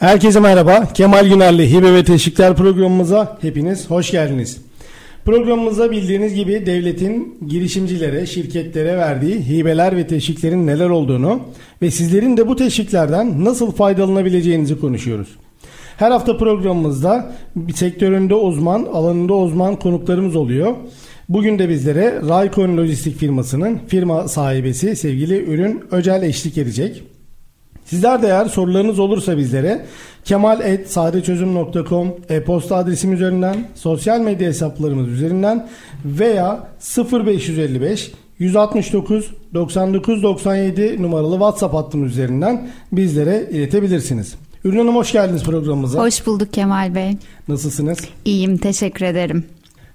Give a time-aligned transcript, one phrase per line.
[0.00, 0.88] Herkese merhaba.
[0.94, 4.58] Kemal Güner'le Hibe ve Teşvikler programımıza hepiniz hoş geldiniz.
[5.24, 11.40] Programımızda bildiğiniz gibi devletin girişimcilere, şirketlere verdiği hibeler ve teşviklerin neler olduğunu
[11.82, 15.28] ve sizlerin de bu teşviklerden nasıl faydalanabileceğinizi konuşuyoruz.
[15.96, 20.74] Her hafta programımızda bir sektöründe uzman, alanında uzman konuklarımız oluyor.
[21.28, 27.02] Bugün de bizlere Raykon Lojistik firmasının firma sahibesi sevgili Ürün Öcel eşlik edecek.
[27.86, 29.86] Sizler de eğer sorularınız olursa bizlere
[30.24, 35.68] kemal.sadeçözüm.com e-posta adresim üzerinden, sosyal medya hesaplarımız üzerinden
[36.04, 36.68] veya
[37.12, 44.34] 0555 169 99 97 numaralı WhatsApp hattımız üzerinden bizlere iletebilirsiniz.
[44.64, 45.98] Ürün Hanım hoş geldiniz programımıza.
[45.98, 47.16] Hoş bulduk Kemal Bey.
[47.48, 47.98] Nasılsınız?
[48.24, 49.44] İyiyim, teşekkür ederim.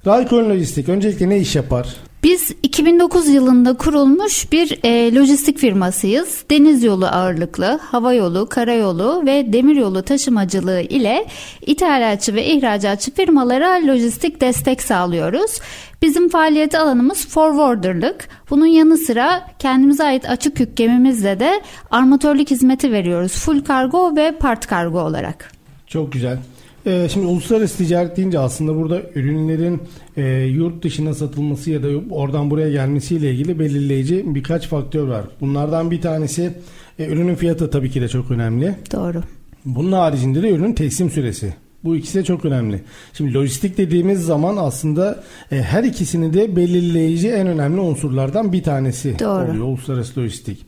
[0.07, 1.95] Raykon Lojistik öncelikle ne iş yapar?
[2.23, 6.43] Biz 2009 yılında kurulmuş bir e, lojistik firmasıyız.
[6.51, 11.25] Deniz yolu ağırlıklı, hava yolu, karayolu ve demir yolu taşımacılığı ile
[11.65, 15.59] ithalatçı ve ihracatçı firmalara lojistik destek sağlıyoruz.
[16.01, 18.27] Bizim faaliyet alanımız forwarderlık.
[18.49, 21.61] Bunun yanı sıra kendimize ait açık yük gemimizle de
[21.91, 23.31] armatörlük hizmeti veriyoruz.
[23.31, 25.51] Full kargo ve part kargo olarak.
[25.87, 26.37] Çok güzel.
[26.85, 29.81] Ee, şimdi uluslararası ticaret deyince aslında burada ürünlerin
[30.17, 35.25] e, yurt dışına satılması ya da oradan buraya gelmesiyle ilgili belirleyici birkaç faktör var.
[35.41, 36.53] Bunlardan bir tanesi
[36.99, 38.75] e, ürünün fiyatı tabii ki de çok önemli.
[38.91, 39.23] Doğru.
[39.65, 41.53] Bunun haricinde de ürünün teslim süresi.
[41.83, 42.81] Bu ikisi de çok önemli.
[43.13, 49.19] Şimdi lojistik dediğimiz zaman aslında e, her ikisini de belirleyici en önemli unsurlardan bir tanesi
[49.19, 49.51] Doğru.
[49.51, 50.65] oluyor uluslararası lojistik.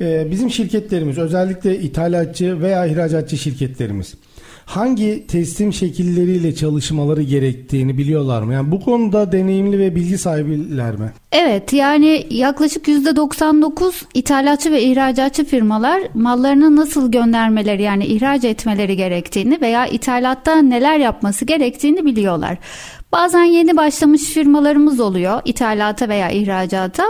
[0.00, 4.14] E, bizim şirketlerimiz özellikle ithalatçı veya ihracatçı şirketlerimiz
[4.70, 8.54] hangi teslim şekilleriyle çalışmaları gerektiğini biliyorlar mı?
[8.54, 11.12] Yani bu konuda deneyimli ve bilgi sahibiler mi?
[11.32, 19.60] Evet yani yaklaşık %99 ithalatçı ve ihracatçı firmalar mallarını nasıl göndermeleri yani ihraç etmeleri gerektiğini
[19.60, 22.58] veya ithalatta neler yapması gerektiğini biliyorlar.
[23.12, 27.04] Bazen yeni başlamış firmalarımız oluyor ithalata veya ihracata.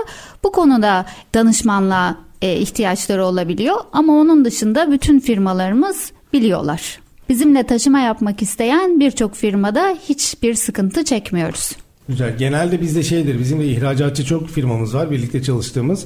[0.44, 7.00] Bu konuda danışmanlığa e, ihtiyaçları olabiliyor ama onun dışında bütün firmalarımız biliyorlar.
[7.31, 11.77] Bizimle taşıma yapmak isteyen birçok firmada hiçbir sıkıntı çekmiyoruz.
[12.09, 12.39] Güzel.
[12.39, 13.39] Genelde bizde şeydir.
[13.39, 16.05] Bizim de ihracatçı çok firmamız var birlikte çalıştığımız.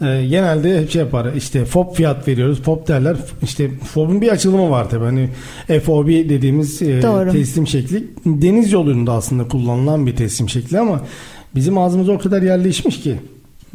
[0.00, 1.32] Ee, genelde hep şey yapar.
[1.34, 2.62] İşte FOB fiyat veriyoruz.
[2.62, 3.16] FOB derler.
[3.42, 5.04] İşte FOB'un bir açılımı var tabii.
[5.04, 5.28] Hani
[5.80, 7.00] FOB dediğimiz e,
[7.32, 8.04] teslim şekli.
[8.26, 11.00] Deniz yolunda aslında kullanılan bir teslim şekli ama
[11.54, 13.16] bizim ağzımıza o kadar yerleşmiş ki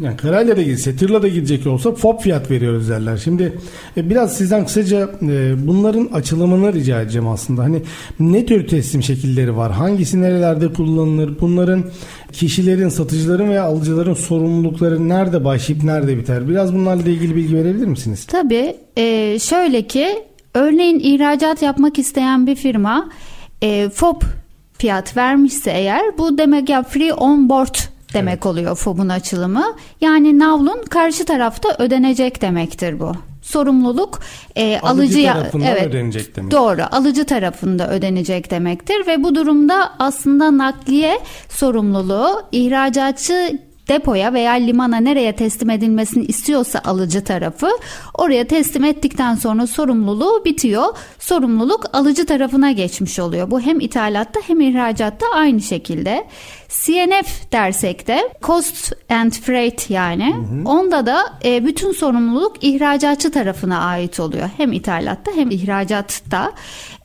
[0.02, 3.18] yani karayla da gitse, tırla da gidecek olsa FOB fiyat veriyoruz derler.
[3.18, 3.54] Şimdi
[3.98, 7.64] e, biraz sizden kısaca e, bunların açılımını rica edeceğim aslında.
[7.64, 7.82] Hani
[8.20, 9.72] ne tür teslim şekilleri var?
[9.72, 11.40] Hangisi nerelerde kullanılır?
[11.40, 11.84] Bunların
[12.32, 16.50] kişilerin, satıcıların veya alıcıların sorumlulukları nerede başlayıp nerede biter?
[16.50, 18.26] Biraz bunlarla ilgili bilgi verebilir misiniz?
[18.26, 18.76] Tabii.
[18.98, 20.08] E, şöyle ki
[20.54, 23.10] örneğin ihracat yapmak isteyen bir firma
[23.62, 24.22] e, FOB
[24.78, 27.76] fiyat vermişse eğer bu demek ya free on board
[28.14, 28.46] demek evet.
[28.46, 29.76] oluyor FOB'un açılımı.
[30.02, 33.12] Yani navlun karşı tarafta ödenecek demektir bu.
[33.42, 34.20] Sorumluluk
[34.56, 36.52] e, alıcı alıcıya tarafından evet, ödenecek demek.
[36.52, 36.82] Doğru.
[36.92, 41.20] Alıcı tarafında ödenecek demektir ve bu durumda aslında nakliye
[41.50, 43.60] sorumluluğu ihracatçı
[43.92, 47.70] depoya veya limana nereye teslim edilmesini istiyorsa alıcı tarafı
[48.14, 50.86] oraya teslim ettikten sonra sorumluluğu bitiyor.
[51.20, 53.52] Sorumluluk alıcı tarafına geçmiş oluyor.
[53.52, 56.28] Bu hem ithalatta hem ihracatta aynı şekilde.
[56.70, 60.36] CNF dersek de cost and freight yani.
[60.36, 60.70] Hı hı.
[60.70, 64.50] Onda da e, bütün sorumluluk ihracatçı tarafına ait oluyor.
[64.58, 66.52] Hem ithalatta hem ihracatta.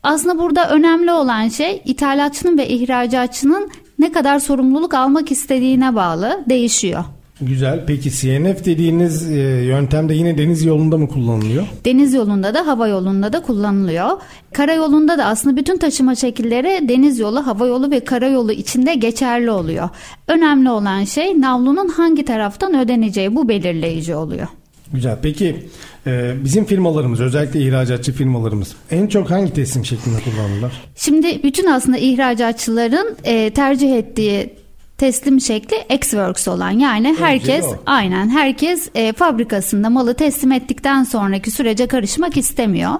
[0.03, 7.04] Aslında burada önemli olan şey ithalatçının ve ihracatçının ne kadar sorumluluk almak istediğine bağlı değişiyor.
[7.41, 7.84] Güzel.
[7.87, 11.66] Peki CNF dediğiniz e, yöntemde yine deniz yolunda mı kullanılıyor?
[11.84, 14.10] Deniz yolunda da hava yolunda da kullanılıyor.
[14.53, 19.89] Karayolunda da aslında bütün taşıma şekilleri deniz yolu, hava yolu ve karayolu içinde geçerli oluyor.
[20.28, 24.47] Önemli olan şey navlunun hangi taraftan ödeneceği bu belirleyici oluyor.
[24.92, 25.18] Güzel.
[25.22, 25.66] Peki
[26.06, 30.72] e, bizim firmalarımız özellikle ihracatçı firmalarımız en çok hangi teslim şeklinde kullanırlar?
[30.97, 34.54] Şimdi bütün aslında ihracatçıların e, tercih ettiği
[34.98, 41.86] teslim şekli Xworks olan yani herkes aynen herkes e, fabrikasında malı teslim ettikten sonraki sürece
[41.86, 42.92] karışmak istemiyor.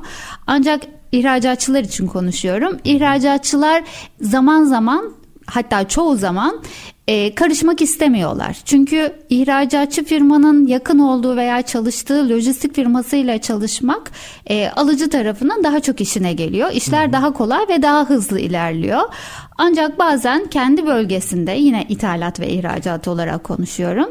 [0.46, 0.82] Ancak
[1.12, 2.78] ihracatçılar için konuşuyorum.
[2.84, 3.84] İhracatçılar
[4.20, 5.12] zaman zaman
[5.46, 6.62] hatta çoğu zaman
[7.08, 8.56] e, karışmak istemiyorlar.
[8.64, 14.10] Çünkü ihracatçı firmanın yakın olduğu veya çalıştığı lojistik firmasıyla çalışmak
[14.46, 16.70] e, alıcı tarafının daha çok işine geliyor.
[16.72, 19.02] İşler daha kolay ve daha hızlı ilerliyor.
[19.58, 24.08] Ancak bazen kendi bölgesinde yine ithalat ve ihracat olarak konuşuyorum.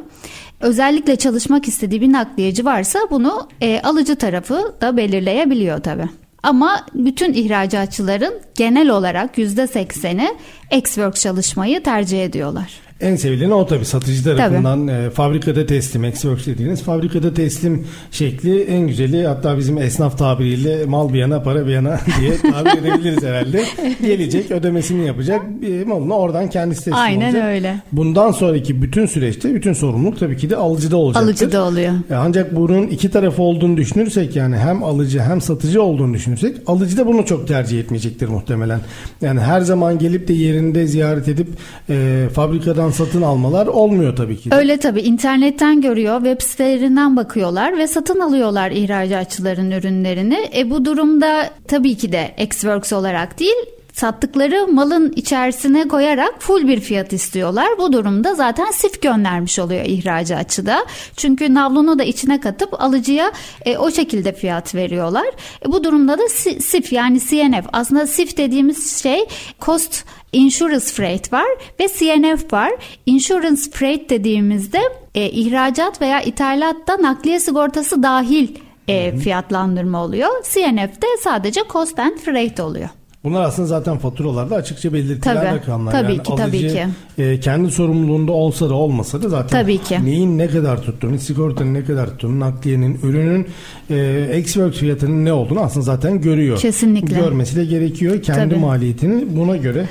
[0.59, 6.09] Özellikle çalışmak istediği bir nakliyeci varsa bunu e, alıcı tarafı da belirleyebiliyor tabii.
[6.45, 10.37] Ama bütün ihracatçıların genel olarak %80'i
[10.77, 12.84] Xworks çalışmayı tercih ediyorlar.
[13.01, 18.87] En sevileni o tabii satıcı tarafından e, fabrikada teslim, Xworks dediğiniz fabrikada teslim şekli en
[18.87, 23.63] güzeli hatta bizim esnaf tabiriyle mal bir yana para bir yana diye tabir edebiliriz herhalde.
[24.01, 27.45] Gelecek ödemesini yapacak e, malını oradan kendisi teslim Aynen olacak.
[27.45, 27.81] öyle.
[27.91, 31.27] Bundan sonraki bütün süreçte bütün sorumluluk tabii ki de alıcıda olacaktır.
[31.27, 31.93] Alıcıda oluyor.
[32.09, 36.97] E, Ancak bunun iki tarafı olduğunu düşünürsek yani hem alıcı hem satıcı olduğunu düşünürsek alıcı
[36.97, 38.79] da bunu çok tercih etmeyecektir muhtemelen.
[39.21, 41.47] Yani her zaman gelip de yerinde ziyaret edip
[41.89, 44.51] e, fabrikadan satın almalar olmuyor tabii ki.
[44.51, 44.55] de.
[44.55, 50.49] Öyle tabii internetten görüyor, web sitelerinden bakıyorlar ve satın alıyorlar ihracatçıların ürünlerini.
[50.57, 56.79] E bu durumda tabii ki de Xworks olarak değil sattıkları malın içerisine koyarak full bir
[56.79, 57.67] fiyat istiyorlar.
[57.77, 60.85] Bu durumda zaten sif göndermiş oluyor ihracatçı da.
[61.17, 63.31] Çünkü navlunu da içine katıp alıcıya
[63.65, 65.25] e, o şekilde fiyat veriyorlar.
[65.65, 69.19] E, bu durumda da si- sif yani CNF aslında sif dediğimiz şey
[69.61, 70.03] cost
[70.33, 71.47] Insurance Freight var
[71.79, 72.71] ve CNF var.
[73.05, 74.79] Insurance Freight dediğimizde
[75.15, 78.47] e, ihracat veya ithalatta nakliye sigortası dahil
[78.87, 80.29] e, fiyatlandırma oluyor.
[80.53, 82.89] CNF de sadece Cost and Freight oluyor.
[83.25, 85.91] Bunlar aslında zaten faturalarda açıkça belirtilen Tabii, rakamlar.
[85.91, 86.85] tabii yani ki, alıcı, tabii ki.
[87.17, 90.05] e, kendi sorumluluğunda olsa da olmasa da zaten Tabii ki.
[90.05, 93.47] neyin ne kadar tuttuğunu, sigortanın ne kadar tuttuğunu, nakliyenin, ürünün
[93.89, 96.57] e, Xworks fiyatının ne olduğunu aslında zaten görüyor.
[96.59, 97.15] Kesinlikle.
[97.19, 98.21] Görmesi de gerekiyor.
[98.21, 98.59] Kendi Tabii.
[98.65, 99.85] maliyetini buna göre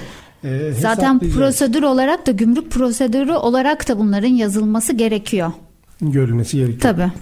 [0.44, 5.52] e, Zaten prosedür olarak da gümrük prosedürü olarak da bunların yazılması gerekiyor.
[6.00, 6.80] görülmesi gerekiyor.
[6.80, 7.12] Tabii.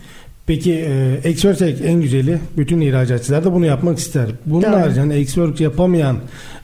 [0.53, 0.85] Peki
[1.25, 4.27] e, Xworks en güzeli bütün ihracatçılar da bunu yapmak ister.
[4.47, 4.71] Bunun Doğru.
[4.71, 6.17] haricinde Xworks yapamayan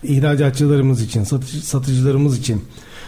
[0.03, 2.63] ihracatçılarımız için, satıcı, satıcılarımız için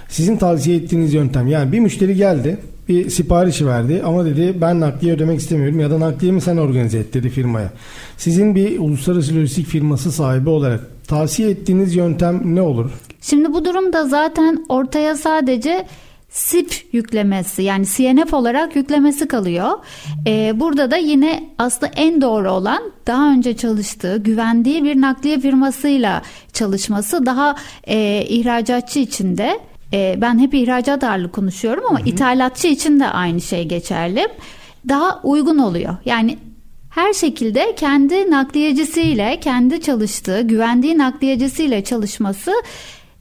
[0.08, 5.14] sizin tavsiye ettiğiniz yöntem yani bir müşteri geldi bir siparişi verdi ama dedi ben nakliye
[5.14, 7.72] ödemek istemiyorum ya da nakliyemi sen organize et dedi firmaya.
[8.16, 12.90] Sizin bir uluslararası lojistik firması sahibi olarak tavsiye ettiğiniz yöntem ne olur?
[13.20, 15.86] Şimdi bu durumda zaten ortaya sadece
[16.30, 19.70] SIP yüklemesi yani CNF olarak yüklemesi kalıyor.
[20.26, 26.22] Ee, burada da yine aslında en doğru olan daha önce çalıştığı, güvendiği bir nakliye firmasıyla
[26.52, 29.60] çalışması daha e, ihracatçı için de
[29.92, 34.28] e, ben hep ihracat ağırlığı konuşuyorum ama ithalatçı için de aynı şey geçerli.
[34.88, 35.96] Daha uygun oluyor.
[36.04, 36.38] Yani
[36.90, 42.52] her şekilde kendi nakliyecisiyle, kendi çalıştığı, güvendiği nakliyecisiyle çalışması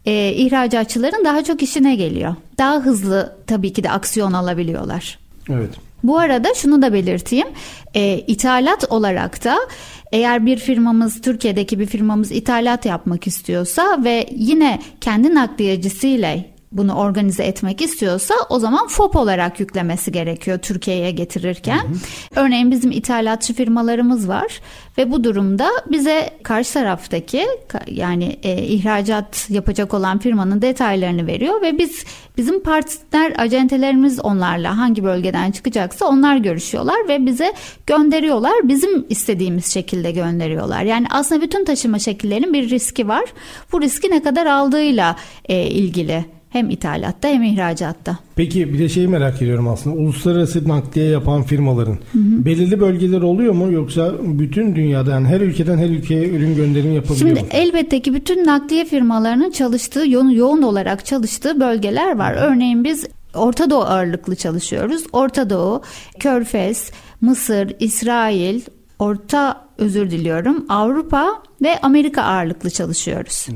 [0.05, 2.35] e, ihracatçıların daha çok işine geliyor.
[2.57, 5.19] Daha hızlı tabii ki de aksiyon alabiliyorlar.
[5.49, 5.69] Evet.
[6.03, 7.47] Bu arada şunu da belirteyim.
[7.95, 9.57] E, ithalat olarak da
[10.11, 17.43] eğer bir firmamız Türkiye'deki bir firmamız ithalat yapmak istiyorsa ve yine kendi nakliyecisiyle bunu organize
[17.43, 21.79] etmek istiyorsa o zaman FOP olarak yüklemesi gerekiyor Türkiye'ye getirirken.
[22.35, 24.61] Örneğin bizim ithalatçı firmalarımız var
[24.97, 27.45] ve bu durumda bize karşı taraftaki
[27.87, 32.05] yani e, ihracat yapacak olan firmanın detaylarını veriyor ve biz
[32.37, 37.53] bizim partner acentelerimiz onlarla hangi bölgeden çıkacaksa onlar görüşüyorlar ve bize
[37.87, 38.53] gönderiyorlar.
[38.63, 40.83] Bizim istediğimiz şekilde gönderiyorlar.
[40.83, 43.25] Yani aslında bütün taşıma şekillerinin bir riski var.
[43.71, 45.15] Bu riski ne kadar aldığıyla
[45.45, 46.38] e, ilgili.
[46.49, 48.17] Hem ithalatta hem ihracatta.
[48.35, 49.95] Peki bir de şeyi merak ediyorum aslında.
[49.95, 55.89] Uluslararası nakliye yapan firmaların belirli bölgeler oluyor mu yoksa bütün dünyada yani her ülkeden her
[55.89, 57.47] ülkeye ürün gönderimi yapabiliyor Şimdi mu?
[57.51, 62.35] elbette ki bütün nakliye firmalarının çalıştığı yoğun, yoğun olarak çalıştığı bölgeler var.
[62.39, 65.03] Örneğin biz Orta Doğu ağırlıklı çalışıyoruz.
[65.13, 65.81] Orta Doğu,
[66.19, 66.91] Körfez,
[67.21, 68.61] Mısır, İsrail,
[68.99, 73.47] Orta özür diliyorum Avrupa ve Amerika ağırlıklı çalışıyoruz.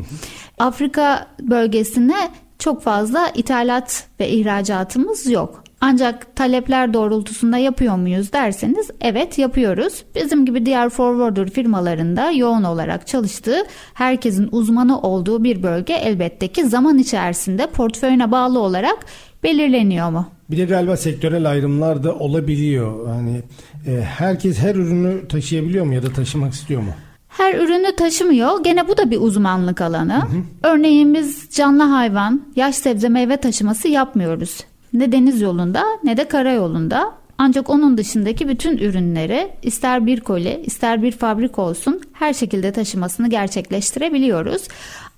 [0.59, 2.15] Afrika bölgesine
[2.63, 5.63] çok fazla ithalat ve ihracatımız yok.
[5.81, 10.03] Ancak talepler doğrultusunda yapıyor muyuz derseniz evet yapıyoruz.
[10.15, 13.57] Bizim gibi diğer forwarder firmalarında yoğun olarak çalıştığı
[13.93, 19.05] herkesin uzmanı olduğu bir bölge elbette ki zaman içerisinde portföyüne bağlı olarak
[19.43, 20.27] belirleniyor mu?
[20.51, 23.07] Bir de galiba sektörel ayrımlar da olabiliyor.
[23.09, 23.41] Yani
[23.87, 26.91] e, herkes her ürünü taşıyabiliyor mu ya da taşımak istiyor mu?
[27.37, 28.63] Her ürünü taşımıyor.
[28.63, 30.21] Gene bu da bir uzmanlık alanı.
[30.63, 34.57] Örneğin biz canlı hayvan, yaş sebze meyve taşıması yapmıyoruz.
[34.93, 37.11] Ne deniz yolunda ne de karayolunda.
[37.37, 43.29] Ancak onun dışındaki bütün ürünleri ister bir koli ister bir fabrik olsun her şekilde taşımasını
[43.29, 44.67] gerçekleştirebiliyoruz.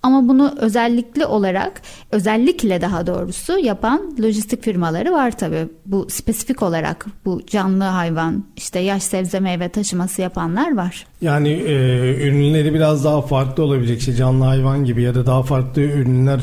[0.05, 1.81] Ama bunu özellikle olarak,
[2.11, 5.67] özellikle daha doğrusu yapan lojistik firmaları var tabii.
[5.85, 11.05] Bu spesifik olarak bu canlı hayvan, işte yaş sebze meyve taşıması yapanlar var.
[11.21, 11.73] Yani e,
[12.27, 16.39] ürünleri biraz daha farklı olabilecek şey canlı hayvan gibi ya da daha farklı ürünler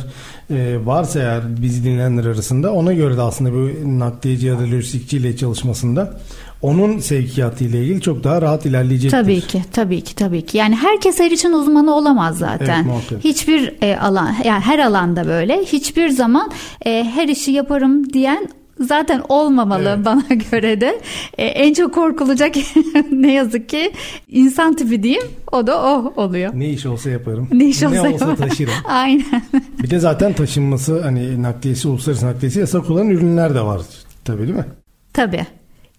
[0.50, 5.16] e, varsa eğer biz dinleyenler arasında ona göre de aslında bu nakliyeci ya da lojistikçi
[5.16, 6.21] ile çalışmasında
[6.62, 9.19] onun sevkiyatı ile ilgili çok daha rahat ilerleyecektir.
[9.19, 10.59] Tabii ki, tabii ki, tabii ki.
[10.59, 12.87] Yani herkes her için uzmanı olamaz zaten.
[12.92, 15.64] Evet, hiçbir e, alan, yani her alanda böyle.
[15.64, 16.50] Hiçbir zaman
[16.87, 18.49] e, her işi yaparım diyen
[18.81, 20.04] zaten olmamalı evet.
[20.04, 21.00] bana göre de.
[21.38, 22.54] E, en çok korkulacak
[23.12, 23.92] ne yazık ki
[24.28, 25.23] insan tipi diyeyim.
[25.52, 26.50] O da o oluyor.
[26.54, 27.49] Ne iş olsa yaparım.
[27.52, 28.73] Ne iş olsa, ne olsa taşırım.
[28.85, 29.42] Aynen.
[29.83, 33.81] Bir de zaten taşınması hani nakliyesi uluslararası nakliyesi yasak olan ürünler de var
[34.25, 34.66] tabii değil mi?
[35.12, 35.47] Tabii.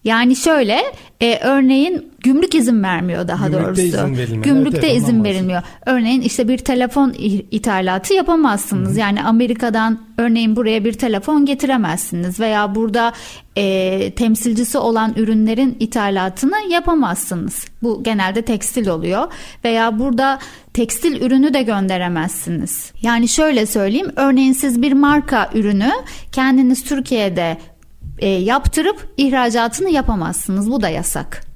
[0.04, 0.80] Yani şöyle
[1.20, 3.82] e, örneğin gümrük izin vermiyor daha Gümrükte doğrusu.
[3.82, 4.44] Izin verilmiyor.
[4.44, 5.62] Gümrükte evet, izin verilmiyor.
[5.86, 7.14] Örneğin işte bir telefon
[7.50, 8.90] ithalatı yapamazsınız.
[8.90, 8.98] Hı-hı.
[8.98, 13.12] Yani Amerika'dan örneğin buraya bir telefon getiremezsiniz veya burada
[13.56, 17.64] e, temsilcisi olan ürünlerin ithalatını yapamazsınız.
[17.82, 19.32] Bu genelde tekstil oluyor
[19.64, 20.38] veya burada
[20.72, 22.92] tekstil ürünü de gönderemezsiniz.
[23.02, 25.90] Yani şöyle söyleyeyim örneğin siz bir marka ürünü
[26.32, 27.58] kendiniz Türkiye'de
[28.18, 30.70] e, yaptırıp ihracatını yapamazsınız.
[30.70, 31.53] Bu da yasak.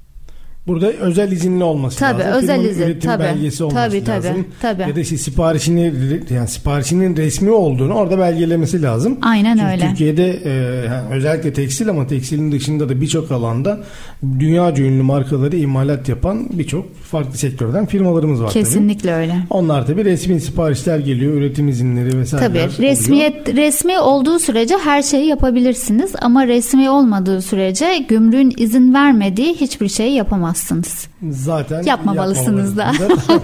[0.69, 2.33] Burada özel izinli olması tabii, lazım.
[2.33, 2.83] özel Firmanın izin.
[2.83, 4.45] üretim tabii, belgesi olması tabii, lazım.
[4.61, 5.93] Tabii, Ya da işte siparişini
[6.29, 9.17] yani siparişinin resmi olduğunu orada belgelemesi lazım.
[9.21, 9.87] Aynen Çünkü öyle.
[9.89, 10.49] Türkiye'de e,
[10.85, 13.79] yani özellikle tekstil ama tekstilin dışında da birçok alanda
[14.39, 19.21] dünyaca ünlü markaları imalat yapan birçok farklı sektörden firmalarımız var Kesinlikle tabii.
[19.21, 19.35] öyle.
[19.49, 22.47] Onlar tabii resmi siparişler geliyor, üretim izinleri vesaire.
[22.47, 23.57] Tabii resmiyet oluyor.
[23.57, 30.13] resmi olduğu sürece her şeyi yapabilirsiniz ama resmi olmadığı sürece gümrüğün izin vermediği hiçbir şeyi
[30.15, 30.58] yapamazsınız
[31.31, 32.91] zaten yapmamalısınız da.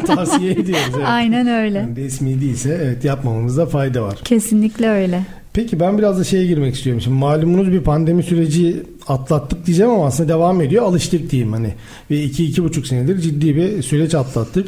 [0.08, 0.94] tavsiye ediyoruz.
[0.96, 1.08] Evet.
[1.08, 1.78] Aynen öyle.
[1.78, 4.16] Yani resmi değilse evet yapmamamızda fayda var.
[4.24, 5.22] Kesinlikle öyle.
[5.54, 7.02] Peki ben biraz da şeye girmek istiyorum.
[7.02, 10.84] Şimdi malumunuz bir pandemi süreci atlattık diyeceğim ama aslında devam ediyor.
[10.84, 11.74] Alıştık diyeyim hani.
[12.12, 14.68] Ve iki iki buçuk senedir ciddi bir süreç atlattık.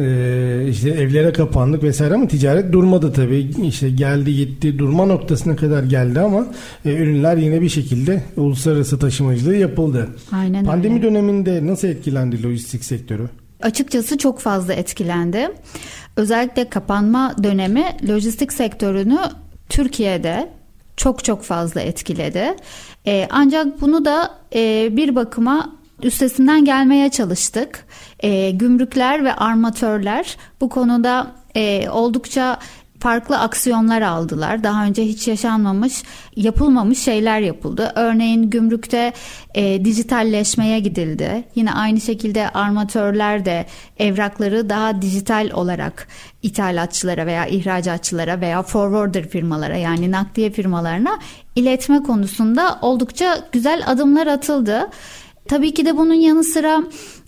[0.00, 3.50] Ee, işte evlere kapandık vesaire ama ticaret durmadı tabii.
[3.62, 6.46] İşte geldi gitti durma noktasına kadar geldi ama
[6.84, 10.08] e, ürünler yine bir şekilde uluslararası taşımacılığı yapıldı.
[10.32, 11.02] Aynen Pandemi öyle.
[11.02, 13.28] döneminde nasıl etkilendi lojistik sektörü?
[13.62, 15.48] Açıkçası çok fazla etkilendi.
[16.16, 19.18] Özellikle kapanma dönemi lojistik sektörünü
[19.68, 20.48] Türkiye'de
[20.96, 22.44] çok çok fazla etkiledi.
[23.06, 27.86] Ee, ancak bunu da e, bir bakıma üstesinden gelmeye çalıştık.
[28.20, 32.58] E, gümrükler ve armatörler bu konuda e, oldukça
[33.00, 34.64] farklı aksiyonlar aldılar.
[34.64, 36.02] Daha önce hiç yaşanmamış,
[36.36, 37.92] yapılmamış şeyler yapıldı.
[37.94, 39.12] Örneğin gümrükte
[39.54, 41.44] e, dijitalleşmeye gidildi.
[41.54, 43.66] Yine aynı şekilde armatörler de
[43.98, 46.08] evrakları daha dijital olarak
[46.42, 51.18] ithalatçılara veya ihracatçılara veya forwarder firmalara yani nakliye firmalarına
[51.56, 54.90] iletme konusunda oldukça güzel adımlar atıldı.
[55.48, 56.82] Tabii ki de bunun yanı sıra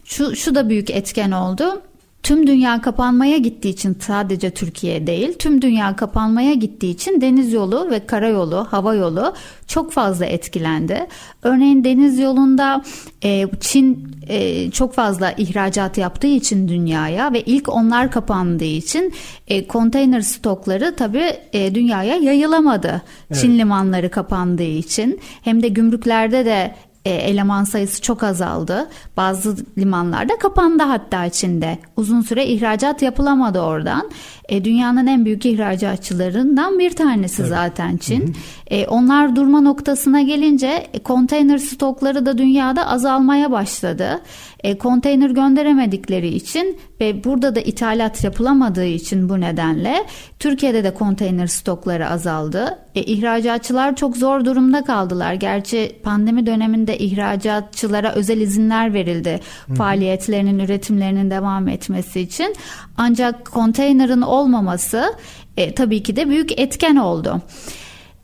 [0.04, 1.82] şu, şu da büyük etken oldu.
[2.22, 7.90] Tüm dünya kapanmaya gittiği için sadece Türkiye değil, tüm dünya kapanmaya gittiği için deniz yolu
[7.90, 9.34] ve karayolu, hava yolu
[9.66, 11.06] çok fazla etkilendi.
[11.42, 12.82] Örneğin deniz yolunda
[13.24, 19.12] e, Çin e, çok fazla ihracat yaptığı için dünyaya ve ilk onlar kapandığı için
[19.48, 23.02] e, konteyner stokları tabii e, dünyaya yayılamadı.
[23.30, 23.42] Evet.
[23.42, 28.88] Çin limanları kapandığı için hem de gümrüklerde de e, eleman sayısı çok azaldı.
[29.16, 31.78] Bazı limanlarda kapandı hatta içinde.
[31.96, 34.10] Uzun süre ihracat yapılamadı oradan.
[34.50, 37.50] E, dünyanın en büyük ihracatçılarından bir tanesi evet.
[37.50, 38.20] zaten Çin.
[38.20, 38.32] Hı hı.
[38.70, 44.20] E, onlar durma noktasına gelince e, konteyner stokları da dünyada azalmaya başladı.
[44.64, 50.06] E, konteyner gönderemedikleri için ve burada da ithalat yapılamadığı için bu nedenle
[50.38, 52.78] Türkiye'de de konteyner stokları azaldı.
[52.94, 55.34] E, ihracatçılar çok zor durumda kaldılar.
[55.34, 59.40] Gerçi pandemi döneminde ihracatçılara özel izinler verildi.
[59.66, 59.74] Hı.
[59.74, 62.54] Faaliyetlerinin, üretimlerinin devam etmesi için.
[62.96, 65.14] Ancak konteynerin olmaması
[65.56, 67.40] e, tabii ki de büyük etken oldu.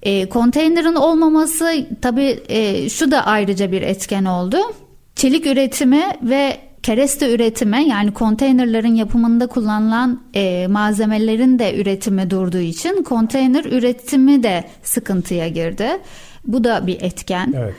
[0.03, 4.57] E, konteynerin olmaması tabii e, şu da ayrıca bir etken oldu.
[5.17, 13.03] Çelik üretimi ve kereste üretimi yani konteynerların yapımında kullanılan e, malzemelerin de üretimi durduğu için
[13.03, 15.89] konteyner üretimi de sıkıntıya girdi.
[16.45, 17.55] Bu da bir etken.
[17.57, 17.75] Evet.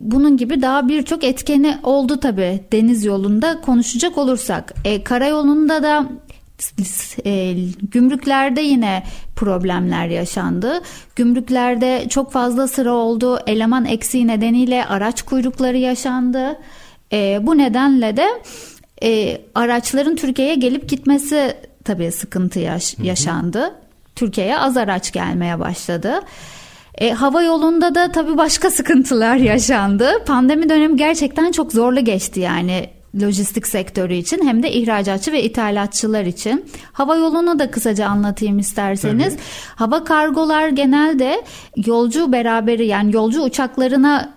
[0.00, 4.74] Bunun gibi daha birçok etkeni oldu tabii deniz yolunda konuşacak olursak.
[4.84, 6.08] E, karayolunda da
[7.26, 9.02] E, gümrüklerde yine
[9.36, 10.82] problemler yaşandı.
[11.16, 13.38] Gümrüklerde çok fazla sıra oldu.
[13.46, 16.58] Eleman eksiği nedeniyle araç kuyrukları yaşandı.
[17.12, 18.26] E, bu nedenle de
[19.02, 23.74] e, araçların Türkiye'ye gelip gitmesi tabii sıkıntı yaş- yaşandı.
[24.16, 26.20] Türkiye'ye az araç gelmeye başladı.
[26.98, 30.12] E, hava yolunda da tabii başka sıkıntılar yaşandı.
[30.26, 32.90] Pandemi dönemi gerçekten çok zorlu geçti yani
[33.20, 36.64] lojistik sektörü için hem de ihracatçı ve ithalatçılar için.
[36.92, 39.32] Hava yolunu da kısaca anlatayım isterseniz.
[39.34, 39.42] Tabii.
[39.76, 41.44] Hava kargolar genelde
[41.76, 44.32] yolcu beraberi yani yolcu uçaklarına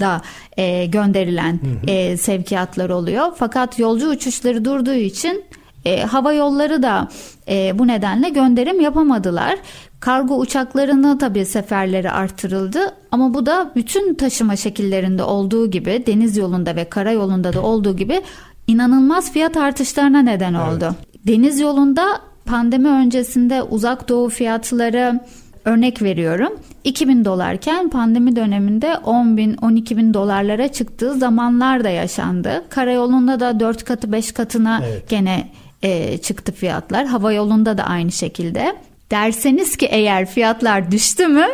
[0.00, 0.22] da
[0.56, 1.90] e, gönderilen hı hı.
[1.90, 3.32] E, sevkiyatlar oluyor.
[3.36, 5.44] Fakat yolcu uçuşları durduğu için
[5.84, 7.08] e, hava yolları da
[7.48, 9.58] e, bu nedenle gönderim yapamadılar.
[10.02, 12.78] Kargo uçaklarını tabii seferleri artırıldı
[13.10, 18.22] ama bu da bütün taşıma şekillerinde olduğu gibi deniz yolunda ve karayolunda da olduğu gibi
[18.66, 20.84] inanılmaz fiyat artışlarına neden oldu.
[20.84, 21.26] Evet.
[21.26, 25.20] Deniz yolunda pandemi öncesinde uzak doğu fiyatları
[25.64, 26.52] örnek veriyorum
[26.84, 32.64] 2000 dolarken pandemi döneminde 10 bin 12 bin dolarlara çıktığı zamanlar da yaşandı.
[32.68, 35.08] Karayolunda da 4 katı 5 katına evet.
[35.08, 35.48] gene
[35.82, 37.06] e, çıktı fiyatlar.
[37.06, 38.74] Hava yolunda da aynı şekilde.
[39.12, 41.46] Derseniz ki eğer fiyatlar düştü mü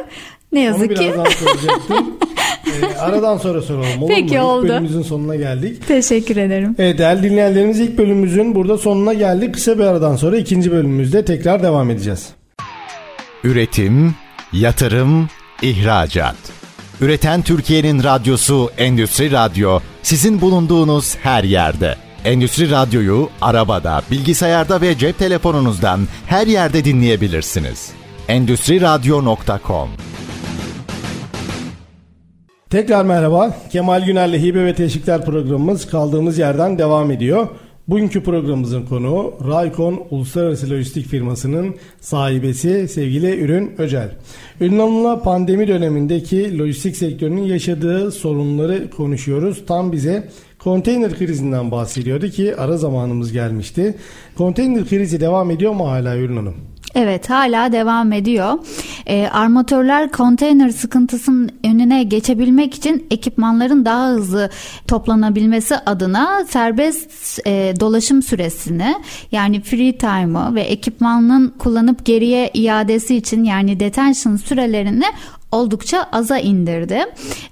[0.52, 1.04] ne yazık Onu ki.
[2.82, 4.44] ee, aradan sonra soralım olur Peki mu?
[4.44, 4.64] oldu.
[4.64, 5.88] İlk bölümümüzün sonuna geldik.
[5.88, 6.74] Teşekkür ederim.
[6.78, 9.54] Evet değerli dinleyenlerimiz ilk bölümümüzün burada sonuna geldik.
[9.54, 12.28] Kısa bir aradan sonra ikinci bölümümüzde tekrar devam edeceğiz.
[13.44, 14.14] Üretim,
[14.52, 15.28] yatırım,
[15.62, 16.36] ihracat.
[17.00, 22.07] Üreten Türkiye'nin radyosu Endüstri Radyo sizin bulunduğunuz her yerde.
[22.24, 27.90] Endüstri Radyo'yu arabada, bilgisayarda ve cep telefonunuzdan her yerde dinleyebilirsiniz.
[28.28, 29.88] Endüstri Radyo.com
[32.70, 33.56] Tekrar merhaba.
[33.72, 37.48] Kemal Güner'le Hibe ve Teşvikler programımız kaldığımız yerden devam ediyor.
[37.88, 44.10] Bugünkü programımızın konuğu Raykon Uluslararası Lojistik Firması'nın sahibesi sevgili Ürün Öcel.
[44.60, 49.66] Ürün Hanım'la pandemi dönemindeki lojistik sektörünün yaşadığı sorunları konuşuyoruz.
[49.66, 50.28] Tam bize
[50.68, 53.94] konteyner krizinden bahsediyordu ki ara zamanımız gelmişti.
[54.38, 56.54] Konteyner krizi devam ediyor mu hala Ürün Hanım?
[56.94, 58.58] Evet hala devam ediyor.
[59.06, 64.50] E, armatörler konteyner sıkıntısının önüne geçebilmek için ekipmanların daha hızlı
[64.88, 68.94] toplanabilmesi adına serbest e, dolaşım süresini
[69.32, 75.04] yani free time'ı ve ekipmanın kullanıp geriye iadesi için yani detention sürelerini
[75.52, 77.04] oldukça aza indirdi.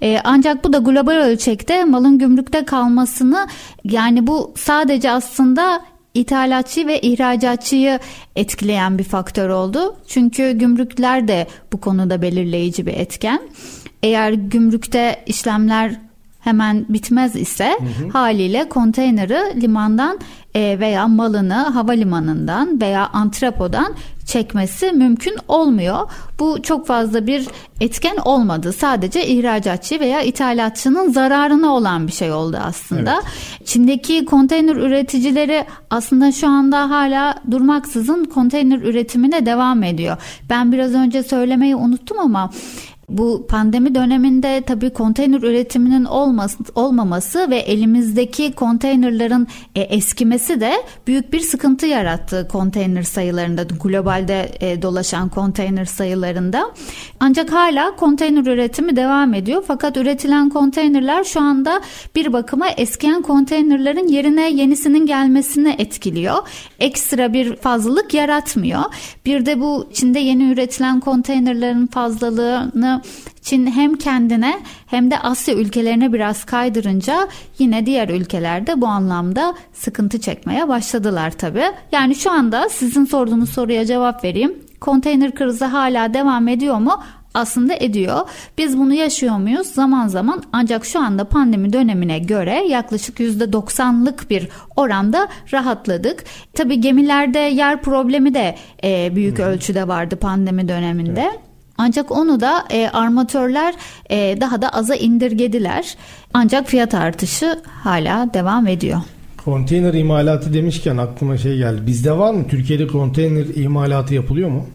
[0.03, 3.47] E, ancak bu da global ölçekte malın gümrükte kalmasını
[3.85, 5.83] yani bu sadece aslında
[6.15, 7.99] ithalatçı ve ihracatçıyı
[8.37, 9.97] etkileyen bir faktör oldu.
[10.09, 13.41] Çünkü gümrükler de bu konuda belirleyici bir etken.
[14.03, 16.06] Eğer gümrükte işlemler
[16.47, 18.09] hemen bitmez ise hı hı.
[18.09, 20.19] haliyle konteyneri limandan
[20.55, 23.95] e, veya malını havalimanından veya antrepodan
[24.27, 26.11] çekmesi mümkün olmuyor.
[26.39, 27.47] Bu çok fazla bir
[27.81, 28.73] etken olmadı.
[28.73, 33.15] Sadece ihracatçı veya ithalatçının zararına olan bir şey oldu aslında.
[33.15, 33.67] Evet.
[33.67, 40.17] Çin'deki konteyner üreticileri aslında şu anda hala durmaksızın konteyner üretimine devam ediyor.
[40.51, 42.51] Ben biraz önce söylemeyi unuttum ama
[43.09, 50.73] bu pandemi döneminde tabii konteyner üretiminin olması, olmaması ve elimizdeki konteynerların e, eskimesi de
[51.07, 56.71] büyük bir sıkıntı yarattı konteyner sayılarında globalde e, dolaşan konteyner sayılarında.
[57.21, 59.65] Ancak hala konteyner üretimi devam ediyor.
[59.67, 61.81] Fakat üretilen konteynerler şu anda
[62.15, 66.37] bir bakıma eskiyen konteynerlerin yerine yenisinin gelmesini etkiliyor.
[66.79, 68.83] Ekstra bir fazlalık yaratmıyor.
[69.27, 72.96] Bir de bu içinde yeni üretilen konteynerlerin fazlalığını
[73.43, 77.29] Çin hem kendine hem de Asya ülkelerine biraz kaydırınca
[77.59, 81.63] yine diğer ülkelerde bu anlamda sıkıntı çekmeye başladılar tabi.
[81.93, 84.55] Yani şu anda sizin sorduğunuz soruya cevap vereyim.
[84.81, 87.03] Konteyner krizi hala devam ediyor mu?
[87.37, 88.29] aslında ediyor.
[88.59, 89.67] Biz bunu yaşıyor muyuz?
[89.67, 96.25] Zaman zaman ancak şu anda pandemi dönemine göre yaklaşık %90'lık bir oranda rahatladık.
[96.55, 99.47] Tabii gemilerde yer problemi de e, büyük Hı-hı.
[99.47, 101.21] ölçüde vardı pandemi döneminde.
[101.21, 101.46] Evet.
[101.79, 103.75] Ancak onu da e, armatörler
[104.11, 105.97] e, daha da aza indirgediler.
[106.35, 109.01] Ancak fiyat artışı hala devam ediyor.
[109.45, 111.87] Konteyner imalatı demişken aklıma şey geldi.
[111.87, 112.49] Bizde var mı?
[112.49, 114.67] Türkiye'de konteyner imalatı yapılıyor mu?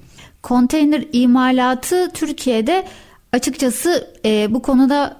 [0.44, 2.86] Konteyner imalatı Türkiye'de
[3.34, 5.18] açıkçası e, bu konuda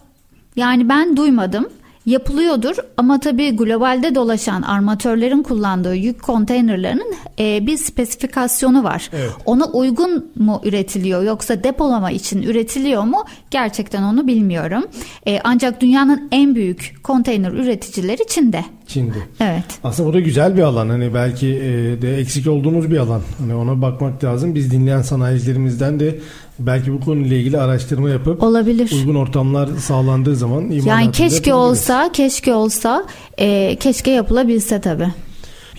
[0.56, 1.70] yani ben duymadım
[2.06, 9.10] yapılıyordur ama tabii globalde dolaşan armatörlerin kullandığı yük konteynerlarının e, bir spesifikasyonu var.
[9.14, 9.32] Evet.
[9.46, 13.26] Ona uygun mu üretiliyor yoksa depolama için üretiliyor mu?
[13.52, 14.84] Gerçekten onu bilmiyorum.
[15.28, 18.66] E, ancak dünyanın en büyük konteyner üreticileri Çin'de.
[18.88, 19.18] Çin'de.
[19.40, 19.64] Evet.
[19.84, 20.90] Aslında bu da güzel bir alan.
[20.90, 23.22] Hani belki e, de eksik olduğumuz bir alan.
[23.40, 24.56] Hani ona bakmak lazım.
[24.56, 26.20] Biz dinleyen sanayicilerimizden de
[26.66, 28.92] belki bu konuyla ilgili araştırma yapıp Olabilir.
[28.96, 33.06] uygun ortamlar sağlandığı zaman Yani imalatını keşke olsa, keşke olsa,
[33.38, 35.08] e, keşke yapılabilse tabii.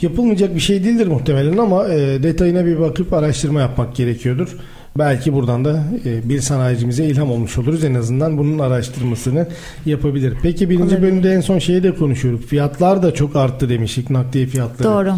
[0.02, 4.56] Yapılmayacak bir şey değildir muhtemelen ama e, detayına bir bakıp araştırma yapmak gerekiyordur.
[4.98, 7.84] Belki buradan da e, bir sanayicimize ilham olmuş oluruz.
[7.84, 9.48] En azından bunun araştırmasını
[9.86, 10.34] yapabilir.
[10.42, 11.02] Peki birinci Olabilir.
[11.02, 12.44] bölümde en son şeyi de konuşuyorduk.
[12.44, 14.88] Fiyatlar da çok arttı demiştik nakliye fiyatları.
[14.88, 15.14] Doğru.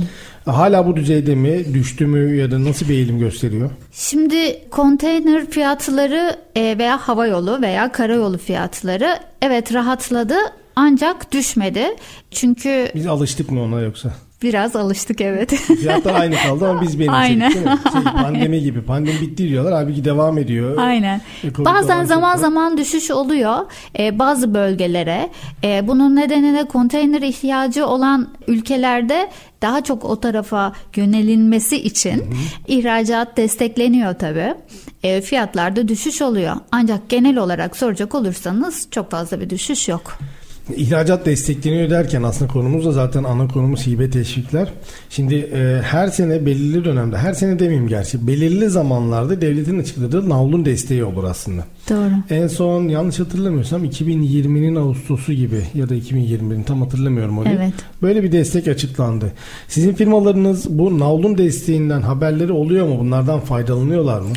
[0.46, 1.74] Hala bu düzeyde mi?
[1.74, 2.37] Düştü mü?
[2.37, 3.70] Ya da nasıl bir eğilim gösteriyor?
[3.92, 10.35] Şimdi konteyner fiyatları e, veya hava yolu veya karayolu fiyatları evet rahatladı
[10.76, 11.85] ancak düşmedi.
[12.30, 14.11] Çünkü Biz alıştık mı ona yoksa?
[14.42, 15.50] biraz alıştık evet.
[15.80, 17.50] Fiyatlar aynı kaldı ama biz benimsedik Aynen.
[17.50, 18.83] Şey, pandemi gibi.
[18.83, 19.72] Pandemi bitti diyorlar.
[19.74, 20.76] Halbuki devam ediyor.
[20.78, 21.20] Aynen.
[21.44, 23.57] Ekonomik Bazen zaman çok- zaman düşüş oluyor
[23.98, 25.30] e, bazı bölgelere.
[25.64, 29.30] E, bunun nedeni de konteyner ihtiyacı olan ülkelerde
[29.64, 32.24] daha çok o tarafa yönelinmesi için
[32.66, 34.55] ihracat destekleniyor tabii.
[35.03, 36.57] E, fiyatlarda düşüş oluyor.
[36.72, 40.18] Ancak genel olarak soracak olursanız çok fazla bir düşüş yok.
[40.77, 44.68] İhracat destekleniyor derken aslında konumuz da zaten ana konumuz hibe teşvikler.
[45.11, 50.64] Şimdi e, her sene belirli dönemde, her sene demeyeyim gerçi, belirli zamanlarda devletin açıkladığı navlun
[50.64, 51.64] desteği olur aslında.
[51.90, 52.11] Doğru.
[52.31, 57.57] En son yanlış hatırlamıyorsam 2020'nin Ağustos'u gibi ya da 2021'in tam hatırlamıyorum orayı.
[57.57, 57.74] Evet.
[58.03, 59.33] Böyle bir destek açıklandı.
[59.68, 62.98] Sizin firmalarınız bu navlun desteğinden haberleri oluyor mu?
[63.00, 64.33] Bunlardan faydalanıyorlar mı?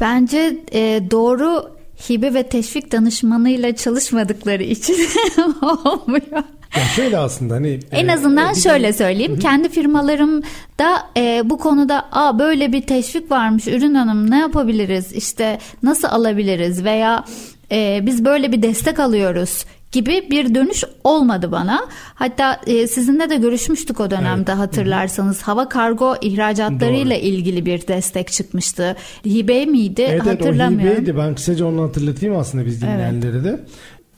[0.00, 1.74] Bence e, doğru
[2.10, 4.96] hibe ve teşvik danışmanıyla çalışmadıkları için
[5.62, 6.42] olmuyor.
[6.76, 9.38] Ya şöyle aslında hani En e, azından bizim- şöyle söyleyeyim.
[9.38, 15.58] Kendi firmalarımda e, bu konuda Aa, böyle bir teşvik varmış ürün hanım ne yapabiliriz işte
[15.82, 17.24] nasıl alabiliriz veya
[17.72, 21.80] e, biz böyle bir destek alıyoruz gibi bir dönüş olmadı bana.
[22.14, 25.42] Hatta e, sizinle de görüşmüştük o dönemde hatırlarsanız.
[25.42, 28.96] Hava kargo ihracatlarıyla ilgili bir destek çıkmıştı.
[29.26, 30.96] Hibe miydi Evet, evet o hatırlamıyorum.
[31.02, 31.16] hibeydi.
[31.18, 33.60] Ben kısaca onu hatırlatayım aslında biz dinleyenlere de.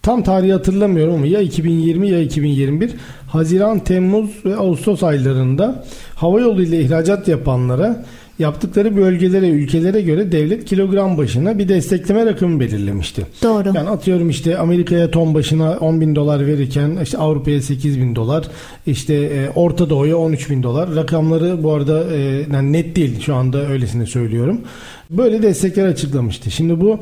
[0.03, 2.91] Tam tarihi hatırlamıyorum ama ya 2020 ya 2021
[3.29, 5.85] Haziran, Temmuz ve Ağustos aylarında
[6.15, 8.05] havayolu ile ihracat yapanlara
[8.39, 13.27] yaptıkları bölgelere, ülkelere göre devlet kilogram başına bir destekleme rakamı belirlemişti.
[13.43, 13.73] Doğru.
[13.75, 18.45] Yani atıyorum işte Amerika'ya ton başına 10 bin dolar verirken işte Avrupa'ya 8 bin dolar
[18.87, 23.35] işte e, Orta Doğu'ya 13 bin dolar rakamları bu arada e, yani net değil şu
[23.35, 24.61] anda öylesine söylüyorum.
[25.11, 26.51] Böyle destekler açıklamıştı.
[26.51, 26.99] Şimdi bu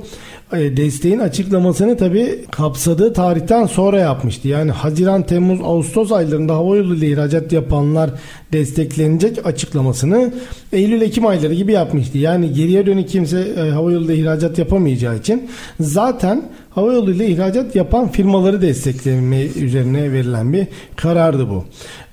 [0.53, 4.49] e, desteğin açıklamasını tabii kapsadığı tarihten sonra yapmıştı.
[4.49, 8.11] Yani Haziran, Temmuz, Ağustos aylarında havayolu ile ihracat yapanlar
[8.53, 10.35] desteklenecek açıklamasını
[10.73, 12.19] Eylül-Ekim ayları gibi yapmıştı.
[12.19, 18.09] Yani geriye dönük kimse e, havayolu ile ihracat yapamayacağı için zaten havayolu ile ihracat yapan
[18.09, 21.65] firmaları destekleme üzerine verilen bir karardı bu.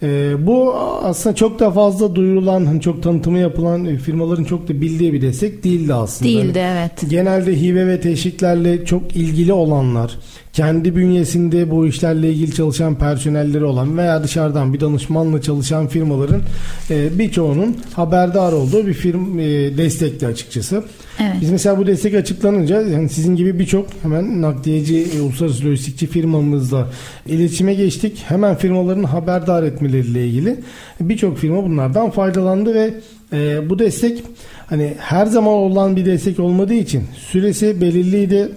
[0.04, 4.82] E, bu aslında çok da fazla duyurulan, hani çok tanıtımı yapılan e, firmaların çok da
[4.82, 6.30] bildiği bir destek değildi aslında.
[6.30, 6.92] Değildi evet.
[7.10, 10.18] Genelde hibe ve teşviklerle çok ilgili olanlar,
[10.54, 16.42] kendi bünyesinde bu işlerle ilgili çalışan personelleri olan veya dışarıdan bir danışmanla çalışan firmaların
[16.90, 19.44] e, birçoğunun haberdar olduğu bir firm e,
[19.78, 20.84] destekli açıkçası.
[21.20, 21.36] Evet.
[21.42, 26.88] Biz mesela bu destek açıklanınca yani sizin gibi birçok hemen nakliyeci, e, uluslararası lojistikçi firmamızla
[27.28, 28.24] iletişime geçtik.
[28.28, 30.60] Hemen firmaların haberdar etmeleriyle ilgili
[31.02, 32.94] birçok firma bunlardan faydalandı ve
[33.34, 34.24] e, bu destek
[34.68, 38.50] hani her zaman olan bir destek olmadığı için süresi belirliydi.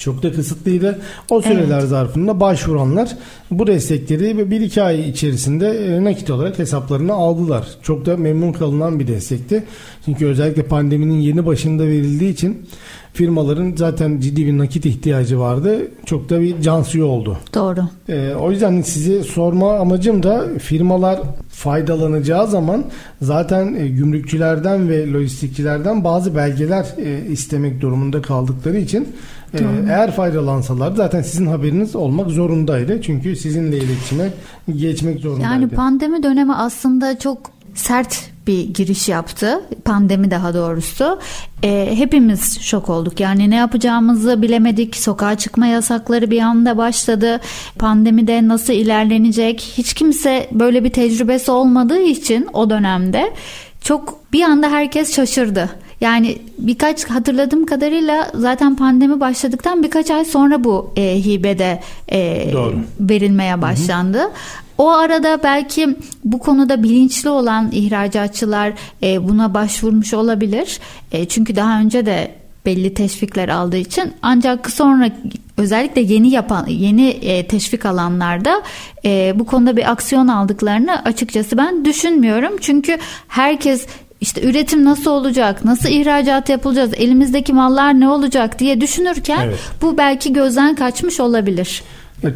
[0.00, 0.98] Çok da kısıtlıydı.
[1.30, 1.88] O süreler Evet.
[1.88, 3.16] zarfında başvuranlar
[3.50, 7.66] bu destekleri bir iki ay içerisinde e, nakit olarak hesaplarına aldılar.
[7.82, 9.64] Çok da memnun kalınan bir destekti.
[10.04, 12.66] Çünkü özellikle pandeminin yeni başında verildiği için
[13.12, 15.78] firmaların zaten ciddi bir nakit ihtiyacı vardı.
[16.06, 17.38] Çok da bir can suyu oldu.
[17.54, 17.80] Doğru.
[18.08, 22.84] Ee, o yüzden sizi sorma amacım da firmalar faydalanacağı zaman
[23.22, 29.08] zaten e, gümrükçülerden ve lojistikçilerden bazı belgeler e, istemek durumunda kaldıkları için
[29.54, 29.58] e,
[29.88, 33.02] eğer faydalansalar zaten sizin haberiniz olmak zorundaydı.
[33.02, 34.30] Çünkü sizinle iletişime
[34.76, 35.52] geçmek zorundaydı.
[35.52, 37.38] Yani pandemi dönemi aslında çok
[37.74, 39.60] sert bir giriş yaptı.
[39.84, 41.18] Pandemi daha doğrusu.
[41.64, 43.20] Ee, hepimiz şok olduk.
[43.20, 44.96] Yani ne yapacağımızı bilemedik.
[44.96, 47.40] Sokağa çıkma yasakları bir anda başladı.
[47.78, 49.60] Pandemide nasıl ilerlenecek?
[49.78, 53.32] Hiç kimse böyle bir tecrübesi olmadığı için o dönemde
[53.80, 55.70] çok bir anda herkes şaşırdı.
[56.00, 61.80] Yani birkaç hatırladığım kadarıyla zaten pandemi başladıktan birkaç ay sonra bu e, hibede
[62.12, 62.78] e, Doğru.
[63.00, 64.30] verilmeye başlandı.
[64.78, 70.80] O arada belki bu konuda bilinçli olan ihracatçılar e, buna başvurmuş olabilir.
[71.12, 72.30] E, çünkü daha önce de
[72.66, 75.10] belli teşvikler aldığı için ancak sonra
[75.56, 78.62] özellikle yeni yapan yeni e, teşvik alanlarda
[79.04, 82.52] e, bu konuda bir aksiyon aldıklarını açıkçası ben düşünmüyorum.
[82.60, 83.86] Çünkü herkes
[84.20, 89.58] işte üretim nasıl olacak, nasıl ihracat yapılacağız, elimizdeki mallar ne olacak diye düşünürken evet.
[89.82, 91.82] bu belki gözden kaçmış olabilir.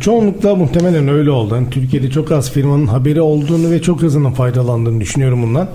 [0.00, 1.54] Çoğunlukla muhtemelen öyle oldu.
[1.54, 5.68] Yani Türkiye'de çok az firmanın haberi olduğunu ve çok hızının faydalandığını düşünüyorum bundan.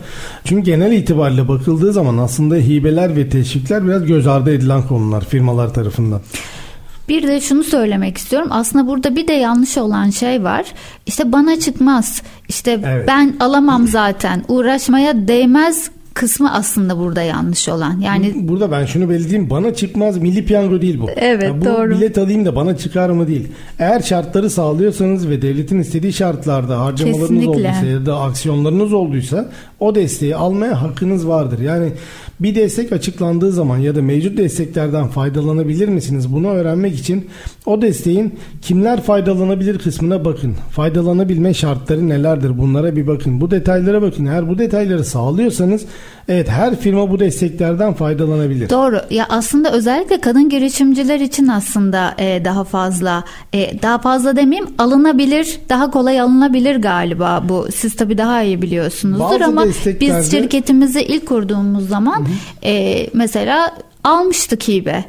[0.45, 5.73] Çünkü genel itibariyle bakıldığı zaman aslında hibeler ve teşvikler biraz göz ardı edilen konular firmalar
[5.73, 6.21] tarafından.
[7.09, 8.47] Bir de şunu söylemek istiyorum.
[8.51, 10.65] Aslında burada bir de yanlış olan şey var.
[11.05, 12.21] İşte bana çıkmaz.
[12.47, 13.07] İşte evet.
[13.07, 14.43] ben alamam zaten.
[14.47, 17.99] Uğraşmaya değmez kısmı aslında burada yanlış olan.
[17.99, 19.49] Yani burada ben şunu belirteyim.
[19.49, 21.09] Bana çıkmaz milli piyango değil bu.
[21.15, 21.89] Evet yani bu doğru.
[21.89, 23.47] bilet alayım da bana çıkar mı değil.
[23.79, 27.49] Eğer şartları sağlıyorsanız ve devletin istediği şartlarda harcamalarınız Kesinlikle.
[27.49, 31.59] olduysa ya da aksiyonlarınız olduysa o desteği almaya hakkınız vardır.
[31.59, 31.91] Yani
[32.39, 36.33] bir destek açıklandığı zaman ya da mevcut desteklerden faydalanabilir misiniz?
[36.33, 37.27] Bunu öğrenmek için
[37.65, 40.55] o desteğin kimler faydalanabilir kısmına bakın.
[40.71, 42.57] Faydalanabilme şartları nelerdir?
[42.57, 43.41] Bunlara bir bakın.
[43.41, 44.25] Bu detaylara bakın.
[44.25, 45.85] Eğer bu detayları sağlıyorsanız
[46.29, 48.69] evet her firma bu desteklerden faydalanabilir.
[48.69, 49.01] Doğru.
[49.09, 55.59] Ya aslında özellikle kadın girişimciler için aslında e, daha fazla e, daha fazla demeyeyim alınabilir,
[55.69, 57.67] daha kolay alınabilir galiba bu.
[57.75, 59.65] Siz tabii daha iyi biliyorsunuzdur Bazı ama
[60.01, 62.27] biz şirketimizi ilk kurduğumuz zaman
[62.63, 65.05] e, mesela almıştık hibe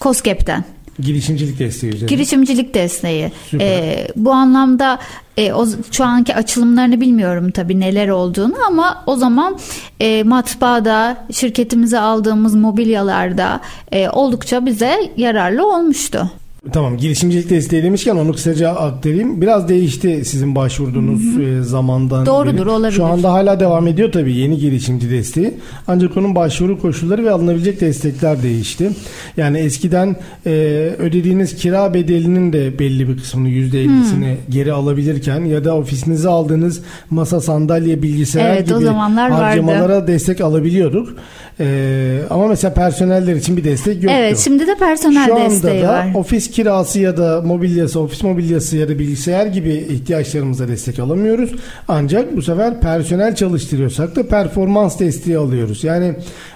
[0.00, 0.64] COSGAP'ten.
[1.00, 2.06] Girişimcilik desteği üzerine.
[2.06, 3.32] Girişimcilik desteği.
[3.60, 4.98] Ee, bu anlamda
[5.36, 9.58] e, o şu anki açılımlarını bilmiyorum tabii neler olduğunu ama o zaman
[10.00, 13.60] e, matbaada şirketimize aldığımız mobilyalarda
[13.92, 16.30] e, oldukça bize yararlı olmuştu.
[16.72, 19.40] Tamam girişimcilik desteği demişken onu kısaca aktarayım.
[19.40, 21.42] Biraz değişti sizin başvurduğunuz hı hı.
[21.42, 22.70] E, zamandan Doğrudur beri.
[22.70, 22.96] olabilir.
[22.96, 25.54] Şu anda hala devam ediyor tabii yeni girişimci desteği.
[25.86, 28.90] Ancak onun başvuru koşulları ve alınabilecek destekler değişti.
[29.36, 30.50] Yani eskiden e,
[30.98, 34.36] ödediğiniz kira bedelinin de belli bir kısmını %50'sini hmm.
[34.50, 40.06] geri alabilirken ya da ofisinize aldığınız masa, sandalye, bilgisayar evet, gibi harcamalara vardı.
[40.06, 41.16] destek alabiliyorduk.
[41.60, 44.16] E, ama mesela personeller için bir destek yoktu.
[44.20, 46.06] Evet şimdi de personel Şu desteği anda da var.
[46.14, 51.50] ofis kirası ya da mobilyası, ofis mobilyası ya da bilgisayar gibi ihtiyaçlarımıza destek alamıyoruz.
[51.88, 55.84] Ancak bu sefer personel çalıştırıyorsak da performans desteği alıyoruz.
[55.84, 56.14] Yani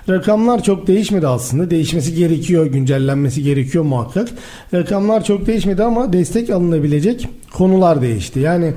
[0.08, 1.70] rakamlar çok değişmedi aslında.
[1.70, 4.28] Değişmesi gerekiyor, güncellenmesi gerekiyor muhakkak.
[4.74, 8.40] Rakamlar çok değişmedi ama destek alınabilecek konular değişti.
[8.40, 8.72] Yani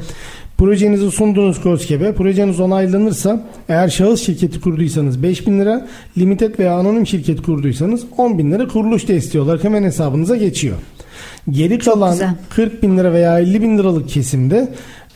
[0.61, 2.13] Projenizi sundunuz KOSGEB'e.
[2.15, 8.37] Projeniz onaylanırsa eğer şahıs şirketi kurduysanız 5 bin lira, limited veya anonim şirket kurduysanız 10
[8.37, 10.77] bin lira kuruluş desteği olarak hemen hesabınıza geçiyor.
[11.49, 12.35] Geri Çok kalan güzel.
[12.49, 14.69] 40 bin lira veya 50 bin liralık kesimde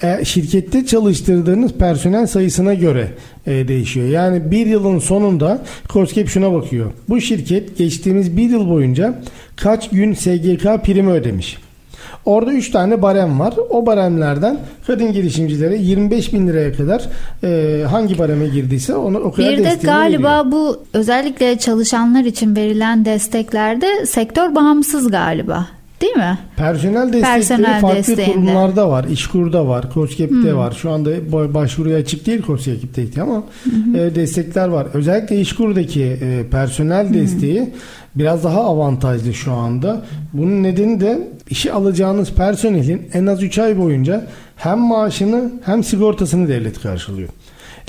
[0.03, 3.07] e, şirkette çalıştırdığınız personel sayısına göre
[3.47, 4.07] e, değişiyor.
[4.07, 6.91] Yani bir yılın sonunda COSGAP şuna bakıyor.
[7.09, 9.21] Bu şirket geçtiğimiz bir yıl boyunca
[9.55, 11.64] kaç gün SGK primi ödemiş?
[12.25, 13.53] Orada 3 tane barem var.
[13.69, 17.01] O baremlerden kadın girişimcilere 25 bin liraya kadar
[17.43, 20.51] e, hangi bareme girdiyse onu o kadar Bir de galiba veriyor.
[20.51, 25.67] bu özellikle çalışanlar için verilen desteklerde sektör bağımsız galiba.
[26.05, 26.37] Değil mi?
[26.57, 28.33] Personel destekleri Personel farklı desteğinde.
[28.33, 29.03] kurumlarda var.
[29.03, 29.85] İşkur'da var.
[29.93, 30.57] COSGAP'te hmm.
[30.57, 30.71] var.
[30.71, 33.95] Şu anda başvuruya açık değil COSGAP'teki ama hmm.
[33.95, 34.87] e, destekler var.
[34.93, 37.13] Özellikle İşkur'daki e, personel hmm.
[37.13, 37.69] desteği
[38.15, 40.05] biraz daha avantajlı şu anda.
[40.33, 46.47] Bunun nedeni de işe alacağınız personelin en az 3 ay boyunca hem maaşını hem sigortasını
[46.47, 47.29] devlet karşılıyor.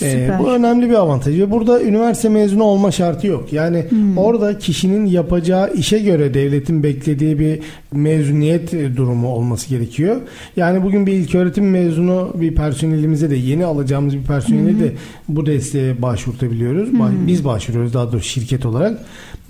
[0.02, 3.52] Ee, bu önemli bir avantaj ve burada üniversite mezunu olma şartı yok.
[3.52, 4.18] Yani hmm.
[4.18, 7.60] orada kişinin yapacağı işe göre devletin beklediği bir
[7.92, 10.16] mezuniyet durumu olması gerekiyor.
[10.56, 14.80] Yani bugün bir ilk öğretim mezunu bir personelimize de yeni alacağımız bir personele hmm.
[14.80, 14.92] de
[15.28, 16.90] bu desteğe başvurtabiliyoruz.
[16.90, 17.26] Hmm.
[17.26, 18.98] Biz başvuruyoruz daha doğrusu şirket olarak.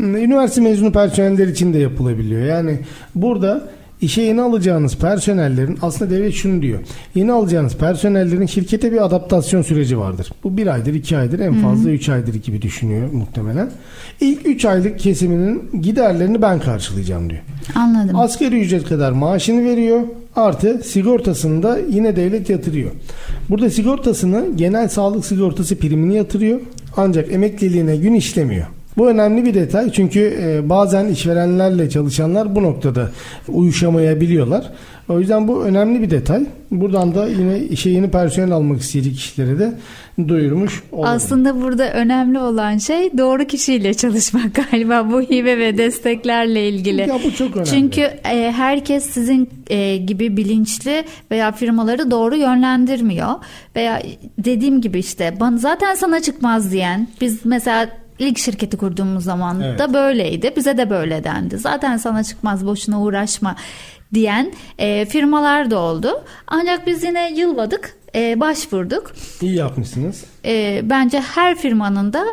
[0.01, 2.43] Üniversite mezunu personeller için de yapılabiliyor.
[2.43, 2.79] Yani
[3.15, 3.69] burada
[4.01, 6.81] İşe yeni alacağınız personellerin aslında devlet şunu diyor.
[7.15, 10.33] Yeni alacağınız personellerin şirkete bir adaptasyon süreci vardır.
[10.45, 13.71] Bu bir aydır, iki aydır, en fazla üç aydır gibi düşünüyor muhtemelen.
[14.21, 17.41] İlk üç aylık kesiminin giderlerini ben karşılayacağım diyor.
[17.75, 18.17] Anladım.
[18.17, 20.01] Asgari ücret kadar maaşını veriyor.
[20.37, 22.91] Artı sigortasını da yine devlet yatırıyor.
[23.51, 26.61] Burada sigortasını genel sağlık sigortası primini yatırıyor.
[26.97, 28.67] Ancak emekliliğine gün işlemiyor.
[28.97, 33.11] Bu önemli bir detay çünkü e, bazen işverenlerle çalışanlar bu noktada
[33.49, 34.73] uyuşamayabiliyorlar.
[35.09, 36.47] O yüzden bu önemli bir detay.
[36.71, 39.73] Buradan da yine işe yeni personel almak isteyecek kişilere de
[40.29, 41.17] duyurmuş olalım.
[41.17, 47.01] Aslında burada önemli olan şey doğru kişiyle çalışmak galiba bu hibe ve desteklerle ilgili.
[47.01, 47.71] Ya bu çok önemli.
[47.71, 53.35] Çünkü e, herkes sizin e, gibi bilinçli veya firmaları doğru yönlendirmiyor.
[53.77, 54.03] Veya
[54.39, 59.79] dediğim gibi işte zaten sana çıkmaz diyen biz mesela ilk şirketi kurduğumuz zaman Evet.
[59.79, 60.53] da böyleydi.
[60.57, 61.59] Bize de böyle dendi.
[61.59, 63.57] Zaten sana çıkmaz boşuna uğraşma
[64.15, 66.09] diyen e, firmalar da oldu.
[66.47, 69.13] Ancak biz yine yılmadık, e, başvurduk.
[69.43, 70.25] İyi yapmışsınız.
[70.45, 72.25] E, bence her firmanın da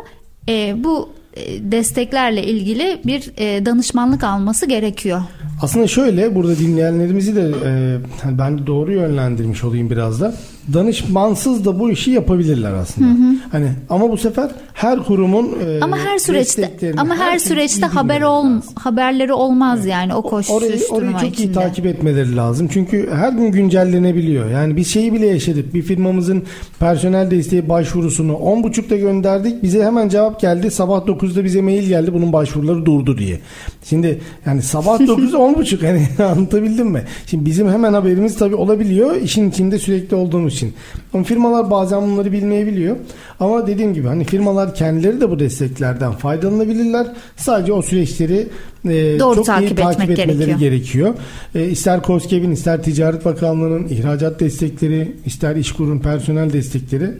[0.48, 5.22] e, bu e, desteklerle ilgili bir e, danışmanlık alması gerekiyor.
[5.62, 10.34] Aslında şöyle burada dinleyenlerimizi de e, hani ben doğru yönlendirmiş olayım biraz da.
[10.72, 13.08] Danışmansız da bu işi yapabilirler aslında.
[13.52, 18.22] Hani ama bu sefer her kurumun e, Ama her süreçte ama her herkesin süreçte haber
[18.22, 18.62] ol lazım.
[18.74, 21.46] haberleri olmaz yani o koşuşturma Orayı, orayı çok içinde.
[21.46, 22.68] iyi takip etmeleri lazım.
[22.72, 24.50] Çünkü her gün güncellenebiliyor.
[24.50, 25.74] Yani bir şeyi bile yaşadık.
[25.74, 26.42] Bir firmamızın
[26.80, 29.62] personel desteği başvurusunu 10.30'da gönderdik.
[29.62, 30.70] Bize hemen cevap geldi.
[30.70, 32.14] Sabah 9'da bize mail geldi.
[32.14, 33.40] Bunun başvuruları durdu diye.
[33.84, 37.02] Şimdi yani sabah 9 10.30 hani anlatabildim mi?
[37.26, 39.16] Şimdi bizim hemen haberimiz tabii olabiliyor.
[39.16, 40.74] işin içinde sürekli olduğumuz için.
[41.14, 42.96] Ama firmalar bazen bunları bilmeyebiliyor.
[43.40, 47.06] Ama dediğim gibi hani firmalar kendileri de bu desteklerden faydalanabilirler.
[47.36, 48.48] Sadece o süreçleri
[48.88, 50.58] e, Doğru çok iyi takip takip etmek etmeleri gerekiyor.
[50.58, 51.14] gerekiyor.
[51.54, 57.10] E, ister KOSGEB'in, ister Ticaret Bakanlığı'nın ihracat destekleri, ister İşkur'un personel destekleri.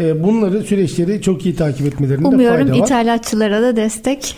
[0.00, 2.86] E, bunları süreçleri çok iyi takip etmelerinde Umuyorum fayda var.
[2.86, 4.34] ithalatçılara da destek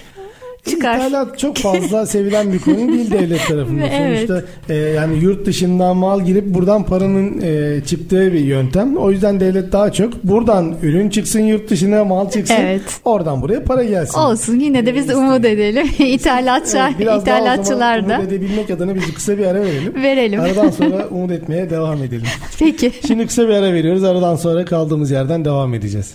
[0.71, 0.97] çıkar.
[0.97, 3.89] İthalat çok fazla sevilen bir konu değil devlet tarafından.
[3.95, 4.29] Evet.
[4.29, 8.97] Sonuçta e, yani yurt dışından mal girip buradan paranın e, çıktığı bir yöntem.
[8.97, 12.55] O yüzden devlet daha çok buradan ürün çıksın yurt dışına mal çıksın.
[12.61, 12.83] Evet.
[13.05, 14.19] Oradan buraya para gelsin.
[14.19, 15.87] Olsun yine de biz umut edelim.
[15.99, 19.61] İthalatçılar, Evet, biraz daha o zaman ithalatçılar da umut edebilmek adına biz kısa bir ara
[19.61, 19.95] verelim.
[20.03, 20.41] verelim.
[20.41, 22.27] Aradan sonra umut etmeye devam edelim.
[22.59, 22.93] Peki.
[23.07, 24.05] Şimdi kısa bir ara veriyoruz.
[24.05, 26.15] Aradan sonra kaldığımız yerden devam edeceğiz.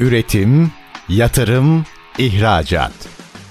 [0.00, 0.70] Üretim,
[1.08, 1.84] yatırım,
[2.18, 2.92] ihracat.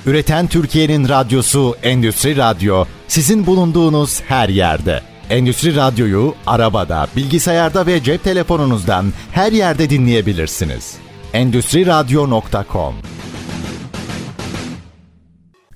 [0.05, 5.01] Üreten Türkiye'nin radyosu Endüstri Radyo sizin bulunduğunuz her yerde.
[5.29, 10.97] Endüstri Radyo'yu arabada, bilgisayarda ve cep telefonunuzdan her yerde dinleyebilirsiniz.
[11.33, 12.95] Endüstri Radyo.com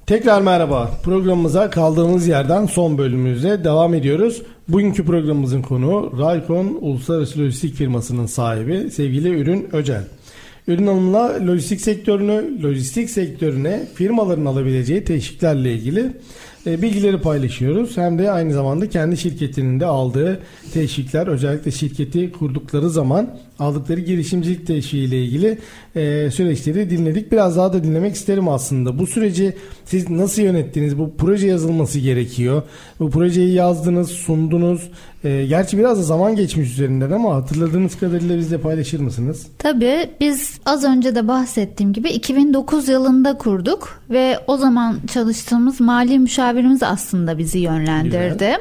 [0.07, 0.91] Tekrar merhaba.
[1.03, 4.41] Programımıza kaldığımız yerden son bölümümüzde devam ediyoruz.
[4.67, 10.03] Bugünkü programımızın konuğu Raykon Uluslararası Lojistik firmasının sahibi sevgili Ürün Öcel.
[10.67, 16.11] Ürün alımla lojistik sektörünü, lojistik sektörüne firmaların alabileceği teşviklerle ilgili
[16.67, 17.97] e, bilgileri paylaşıyoruz.
[17.97, 20.39] Hem de aynı zamanda kendi şirketinin de aldığı
[20.73, 25.57] teşvikler, özellikle şirketi kurdukları zaman aldıkları girişimcilik teşviği ile ilgili
[25.95, 27.31] e, süreçleri dinledik.
[27.31, 28.99] Biraz daha da dinlemek isterim aslında.
[28.99, 29.53] Bu süreci
[29.85, 30.97] siz nasıl yönettiniz?
[30.97, 32.63] Bu proje yazılması gerekiyor.
[32.99, 34.89] Bu projeyi yazdınız, sundunuz.
[35.25, 39.47] E, gerçi biraz da zaman geçmiş üzerinden ama hatırladığınız kadarıyla bizle paylaşır mısınız?
[39.57, 46.19] Tabii biz az önce de bahsettiğim gibi 2009 yılında kurduk ve o zaman çalıştığımız mali
[46.19, 48.57] müşavirimiz aslında bizi yönlendirdi.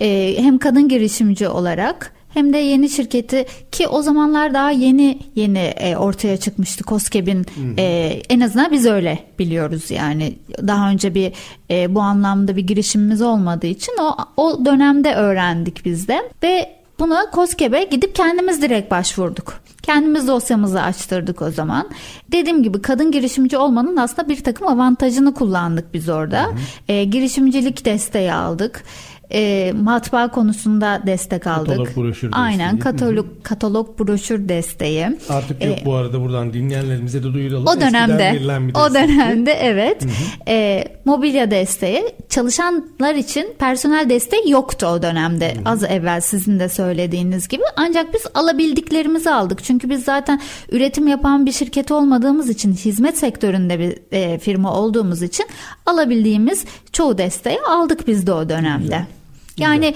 [0.00, 5.58] Ee, hem kadın girişimci olarak hem de yeni şirketi ki o zamanlar daha yeni yeni
[5.58, 7.46] e, ortaya çıkmıştı Koskeb'in
[7.78, 7.82] e,
[8.28, 10.34] en azından biz öyle biliyoruz yani
[10.66, 11.32] daha önce bir
[11.70, 17.30] e, bu anlamda bir girişimimiz olmadığı için o o dönemde öğrendik biz de ve buna
[17.30, 19.60] Koskeb'e gidip kendimiz direkt başvurduk.
[19.82, 21.88] Kendimiz dosyamızı açtırdık o zaman.
[22.32, 26.50] Dediğim gibi kadın girişimci olmanın aslında bir takım avantajını kullandık biz orada.
[26.88, 28.84] E, girişimcilik desteği aldık.
[29.32, 31.68] E, matbaa konusunda destek aldık.
[31.68, 32.92] Katalog, broşür Aynen desteği.
[32.92, 35.06] katalog, katalog broşür desteği.
[35.28, 37.66] Artık yok E, bu arada buradan dinleyenlerimize de duyuralım.
[37.66, 40.06] O dönemde, bir o dönemde evet,
[40.48, 45.54] e, mobilya desteği çalışanlar için personel desteği yoktu o dönemde.
[45.64, 47.62] Az evvel sizin de söylediğiniz gibi.
[47.76, 49.64] Ancak biz alabildiklerimizi aldık.
[49.64, 50.40] Çünkü biz zaten
[50.72, 55.46] üretim yapan bir şirket olmadığımız için, hizmet sektöründe bir e, firma olduğumuz için
[55.86, 59.17] alabildiğimiz çoğu desteği aldık biz de o dönemde.
[59.58, 59.94] Yani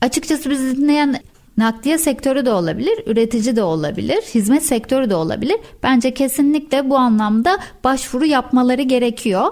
[0.00, 1.20] açıkçası bizi dinleyen
[1.56, 5.56] Nakliye sektörü de olabilir, üretici de olabilir, hizmet sektörü de olabilir.
[5.82, 9.46] Bence kesinlikle bu anlamda başvuru yapmaları gerekiyor.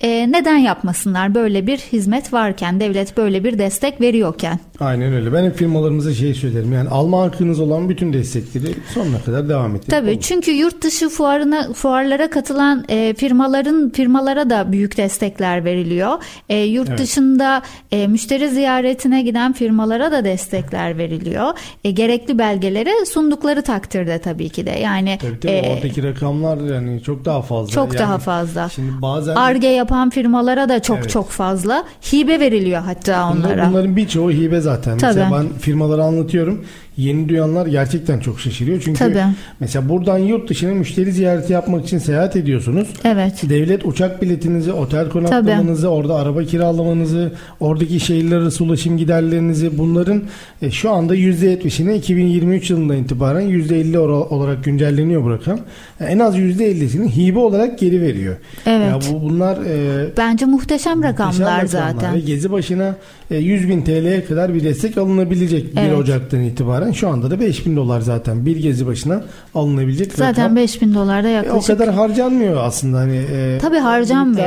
[0.00, 4.58] Ee, neden yapmasınlar böyle bir hizmet varken, devlet böyle bir destek veriyorken?
[4.80, 5.32] Aynen öyle.
[5.32, 6.72] Ben hep firmalarımıza şey söylerim.
[6.72, 9.90] Yani alma hakkınız olan bütün destekleri sonuna kadar devam ettirin.
[9.90, 10.20] Tabii Olur.
[10.20, 16.12] çünkü yurt dışı fuarına fuarlara katılan e, firmaların firmalara da büyük destekler veriliyor.
[16.48, 16.98] E, yurt Evet.
[16.98, 21.45] dışında e, müşteri ziyaretine giden firmalara da destekler veriliyor.
[21.84, 24.70] E, gerekli belgeleri sundukları takdirde tabii ki de.
[24.70, 27.72] Yani Tabii tabii e, oradaki rakamlar yani çok daha fazla.
[27.72, 28.68] çok Yani daha fazla.
[28.68, 31.10] Şimdi bazen Arge yapan firmalara da çok Evet.
[31.10, 33.70] çok fazla hibe veriliyor hatta onlara.
[33.70, 34.98] bunların birçoğu hibe zaten.
[34.98, 35.14] Tabii.
[35.14, 36.64] Mesela ben firmalara anlatıyorum.
[36.96, 38.80] Yeni duyanlar gerçekten çok şaşırıyor.
[38.84, 39.22] Çünkü Tabii.
[39.60, 42.88] mesela buradan yurt dışına müşteri ziyareti yapmak için seyahat ediyorsunuz.
[43.04, 43.42] Evet.
[43.48, 50.22] Devlet uçak biletinizi, otel konaklamanızı, orada araba kiralamanızı, oradaki şehirler arası ulaşım giderlerinizi bunların
[50.62, 55.58] e, şu anda %70'ini 2023 yılından itibaren %50 ora- olarak güncelleniyor bu rakam.
[56.00, 58.36] E, en az %50'sini hibe olarak geri veriyor.
[58.66, 58.86] Evet.
[58.88, 61.46] Ya bu bunlar e, Bence muhteşem rakamlar muhteşem
[61.80, 61.92] rakamlar.
[62.02, 62.26] zaten.
[62.26, 62.96] Gezi başına
[63.30, 65.98] e, 100 bin TL'ye kadar bir destek alınabilecek 1 Evet.
[65.98, 66.85] Ocak'tan itibaren.
[66.92, 69.24] Şu anda da 5 bin dolar zaten bir gezi başına
[69.54, 70.56] alınabilecek Zaten rakam.
[70.56, 71.66] 5000 dolarda E, o yaklaşık.
[71.66, 73.16] kadar harcanmıyor aslında hani.
[73.16, 74.46] E, Tabii harcanmıyor.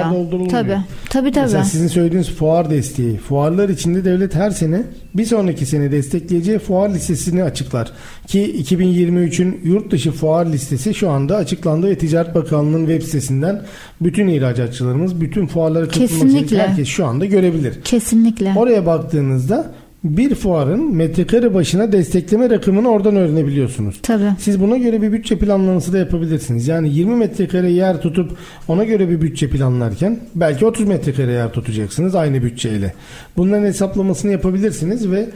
[0.52, 0.78] Tabii.
[1.10, 1.44] Tabii tabii.
[1.46, 3.18] Mesela sizin söylediğiniz fuar desteği.
[3.18, 4.84] Fuarlar içinde devlet her sene
[5.14, 7.92] bir sonraki sene destekleyeceği fuar listesini açıklar.
[8.28, 13.62] Ki 2023'ün yurt dışı fuar listesi şu anda açıklandı ve Ticaret Bakanlığı'nın web sitesinden
[14.02, 17.74] bütün ihracatçılarımız, bütün fuarlara katılmak herkes şu anda görebilir.
[17.84, 18.54] Kesinlikle.
[18.56, 19.72] Oraya baktığınızda
[20.04, 24.00] bir fuarın metrekare başına destekleme rakamını oradan öğrenebiliyorsunuz.
[24.02, 24.32] Tabii.
[24.40, 26.68] Siz buna göre bir bütçe planlaması da yapabilirsiniz.
[26.68, 28.38] Yani 20 metrekare yer tutup
[28.68, 32.94] ona göre bir bütçe planlarken belki 30 metrekare yer tutacaksınız aynı bütçeyle.
[33.38, 35.30] Bunların hesaplamasını yapabilirsiniz ve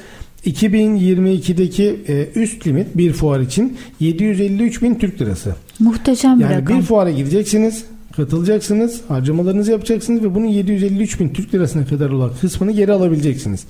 [0.45, 5.55] 2022'deki e, üst limit bir fuar için 753 bin Türk lirası.
[5.79, 6.77] Muhteşem bir Yani rakam.
[6.79, 7.85] bir fuara gideceksiniz,
[8.15, 13.63] katılacaksınız, harcamalarınızı yapacaksınız ve bunun 753 bin Türk lirasına kadar olan kısmını geri alabileceksiniz.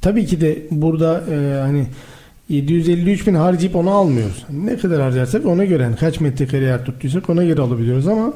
[0.00, 1.86] Tabii ki de burada e, hani
[2.48, 4.44] 753 bin harcayıp onu almıyoruz.
[4.50, 8.32] Ne kadar harcarsak ona göre yani kaç metrekare yer tuttuysak ona göre alabiliyoruz ama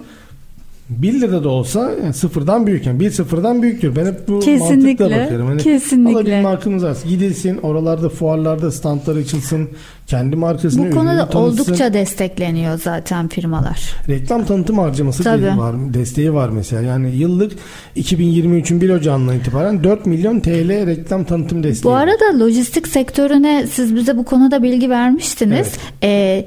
[0.88, 3.96] 1 lira da olsa yani sıfırdan büyük yani bir sıfırdan büyüktür.
[3.96, 5.46] Ben hep bu Kesinlikle, mantıkla bakıyorum.
[5.46, 6.16] Hani kesinlikle.
[6.18, 6.96] Alabilme hakkımız var.
[7.08, 9.68] Gidilsin oralarda fuarlarda standlar açılsın.
[10.06, 11.38] Kendi markasını Bu konuda tanıtsın.
[11.38, 13.94] oldukça destekleniyor zaten firmalar.
[14.08, 15.46] Reklam tanıtım harcaması Tabii.
[15.58, 16.82] var, desteği var mesela.
[16.82, 17.52] Yani yıllık
[17.96, 21.90] 2023'ün 1 Ocağı'ndan itibaren 4 milyon TL reklam tanıtım desteği.
[21.90, 22.08] Bu var.
[22.08, 25.72] arada lojistik sektörüne siz bize bu konuda bilgi vermiştiniz.
[26.02, 26.46] Ee,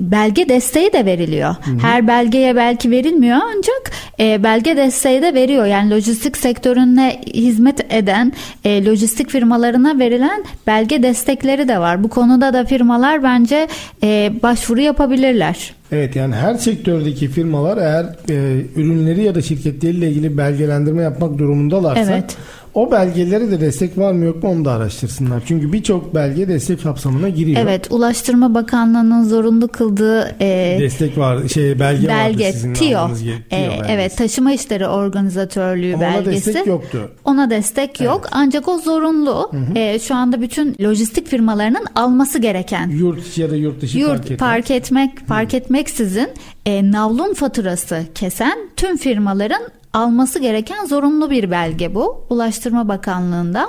[0.00, 1.54] belge desteği de veriliyor.
[1.82, 3.90] Her belgeye belki verilmiyor ancak
[4.20, 5.66] e, belge desteği de veriyor.
[5.66, 8.32] Yani lojistik sektörüne hizmet eden
[8.64, 12.04] e, lojistik firmalarına verilen belge destekleri de var.
[12.04, 13.68] Bu konuda da firmalar bence
[14.02, 15.74] e, başvuru yapabilirler.
[15.92, 22.12] Evet yani her sektördeki firmalar eğer e, ürünleri ya da şirketleriyle ilgili belgelendirme yapmak durumundalarsa
[22.12, 22.36] Evet.
[22.74, 25.42] O belgelere de destek var mı yok mu onu da araştırsınlar.
[25.46, 27.60] Çünkü birçok belge destek kapsamına giriyor.
[27.62, 32.88] Evet, Ulaştırma Bakanlığı'nın zorunlu kıldığı e, Destek var, şey belge, belge vardı sizin TİO.
[32.88, 33.92] ge- E, TİO belgesi.
[33.92, 36.46] evet, taşıma işleri organizatörlüğü Ama ona belgesi.
[36.46, 37.10] destek yoktu.
[37.24, 39.50] Ona destek yok ancak o zorunlu.
[39.74, 44.08] E, şu anda bütün lojistik firmalarının alması gereken Yurt içi ya da yurt dışı yurt
[44.10, 44.38] fark etmez.
[44.38, 46.28] park etmek fark etmeksizin
[46.66, 49.62] e, navlun faturası kesen tüm firmaların
[49.92, 52.26] alması gereken zorunlu bir belge bu.
[52.30, 53.68] Ulaştırma Bakanlığı'nda.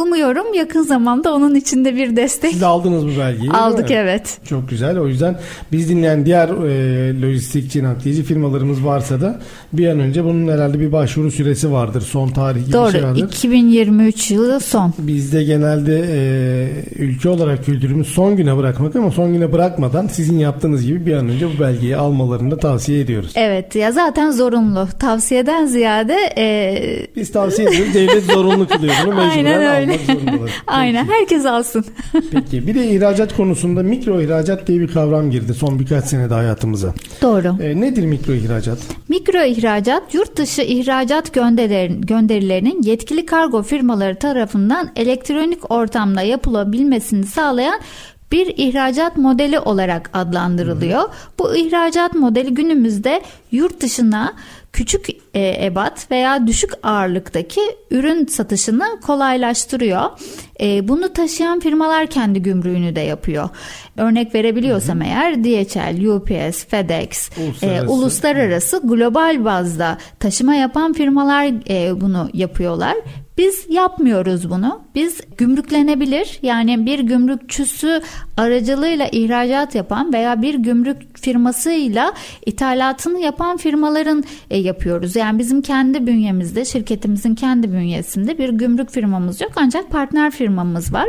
[0.00, 3.50] Umuyorum yakın zamanda onun içinde bir destek Siz aldınız bu belgeyi.
[3.50, 4.38] aldık evet.
[4.48, 4.98] Çok güzel.
[4.98, 5.38] O yüzden
[5.72, 9.40] biz dinleyen diğer e, lojistikçi, nakliyeci firmalarımız varsa da
[9.72, 12.00] bir an önce bunun herhalde bir başvuru süresi vardır.
[12.00, 13.02] Son tarih gibi şey Doğru.
[13.02, 13.22] vardır.
[13.22, 14.92] 2023 yılı son.
[14.98, 20.86] Bizde genelde e, ülke olarak kültürümüz son güne bırakmak ama son güne bırakmadan sizin yaptığınız
[20.86, 23.32] gibi bir an önce bu belgeyi almalarını da tavsiye ediyoruz.
[23.34, 24.88] Evet ya zaten zorunlu.
[24.98, 27.94] Tavsiyeden ziyade e, Biz tavsiye ediyoruz.
[27.94, 29.14] Devlet zorunlu kılıyor bunu.
[29.14, 29.89] Mecburen Aynen öyle.
[29.90, 30.50] Almak zorundalar.
[30.66, 31.84] aynen herkes alsın.
[32.32, 36.94] Peki bir de ihracat konusunda mikro ihracat diye bir kavram girdi son birkaç senede hayatımıza.
[37.22, 37.62] Doğru.
[37.62, 38.78] E, nedir mikro ihracat?
[39.08, 47.80] Mikro ihracat, yurt dışı ihracat gönderilerin- gönderilerinin yetkili kargo firmaları tarafından elektronik ortamda yapılabilmesini sağlayan
[48.32, 51.02] bir ihracat modeli olarak adlandırılıyor.
[51.38, 53.22] Bu ihracat modeli günümüzde
[53.52, 54.32] yurt dışına
[54.72, 57.60] küçük e, ebat veya düşük ağırlıktaki
[57.90, 60.02] ürün satışını kolaylaştırıyor.
[60.60, 63.48] E, bunu taşıyan firmalar kendi gümrüğünü de yapıyor.
[63.96, 67.92] Örnek verebiliyorsam eğer DHL, UPS, FedEx, e, Uluslararası.
[67.92, 72.96] uluslararası global bazda taşıma yapan firmalar e, bunu yapıyorlar.
[73.40, 74.80] Biz yapmıyoruz bunu.
[74.94, 78.02] Biz gümrüklenebilir yani bir gümrükçüsü
[78.36, 82.12] aracılığıyla ihracat yapan veya bir gümrük firmasıyla
[82.46, 85.16] ithalatını yapan firmaların e, yapıyoruz.
[85.16, 91.08] Yani bizim kendi bünyemizde, şirketimizin kendi bünyesinde bir gümrük firmamız yok ancak partner firmamız var.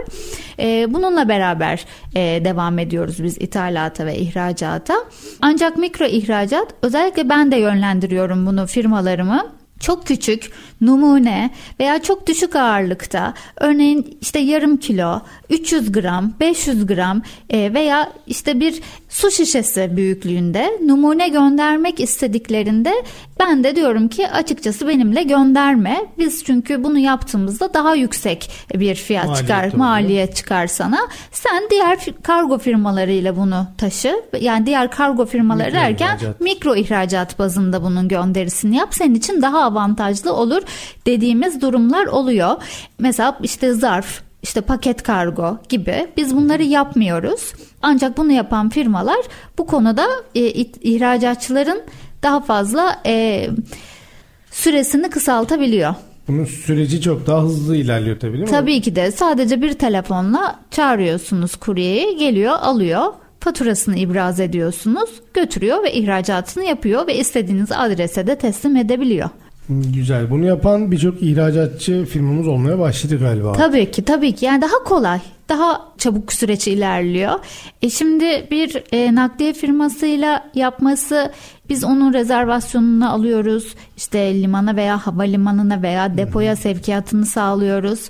[0.60, 4.94] E, bununla beraber e, devam ediyoruz biz ithalata ve ihracata.
[5.42, 10.52] Ancak mikro ihracat özellikle ben de yönlendiriyorum bunu firmalarımı çok küçük
[10.82, 15.20] numune veya çok düşük ağırlıkta örneğin işte yarım kilo
[15.50, 22.94] 300 gram 500 gram e, veya işte bir su şişesi büyüklüğünde numune göndermek istediklerinde
[23.40, 26.06] Ben de diyorum ki açıkçası benimle gönderme.
[26.18, 29.78] Biz çünkü bunu yaptığımızda daha yüksek bir fiyat Maliyet çıkar, oluyor.
[29.78, 31.00] maliyet çıkar sana.
[31.32, 34.16] Sen diğer kargo firmalarıyla bunu taşı.
[34.42, 36.42] Yani diğer kargo firmaları Mikro derken ihracat.
[36.42, 38.90] mikro ihracat bazında bunun gönderisini yap.
[38.92, 40.62] Senin için daha avantajlı olur
[41.06, 42.56] dediğimiz durumlar oluyor.
[43.00, 47.54] Mesela işte zarf, işte paket kargo gibi biz bunları yapmıyoruz.
[47.82, 49.20] Ancak bunu yapan firmalar
[49.58, 50.42] bu konuda e,
[50.82, 51.82] ihracatçıların
[52.24, 53.48] daha fazla e,
[54.52, 55.96] süresini kısaltabiliyor.
[56.28, 58.50] Bunun süreci çok daha hızlı ilerliyor tabii değil mi?
[58.50, 65.94] Tabii ki de sadece bir telefonla çağırıyorsunuz kuryeyi geliyor alıyor faturasını ibraz ediyorsunuz götürüyor ve
[65.94, 69.30] ihracatını yapıyor ve istediğiniz adrese de teslim edebiliyor.
[69.72, 70.30] Güzel.
[70.30, 73.52] Bunu yapan birçok ihracatçı firmamız olmaya başladı galiba.
[73.54, 75.20] Tabii ki tabii ki yani daha kolay
[75.52, 77.40] daha çabuk süreç ilerliyor.
[77.82, 81.32] E şimdi bir e, nakliye firmasıyla yapması
[81.70, 83.76] biz onun rezervasyonunu alıyoruz.
[83.98, 88.10] İşte limana veya havalimanına veya depoya sevkiyatını sağlıyoruz.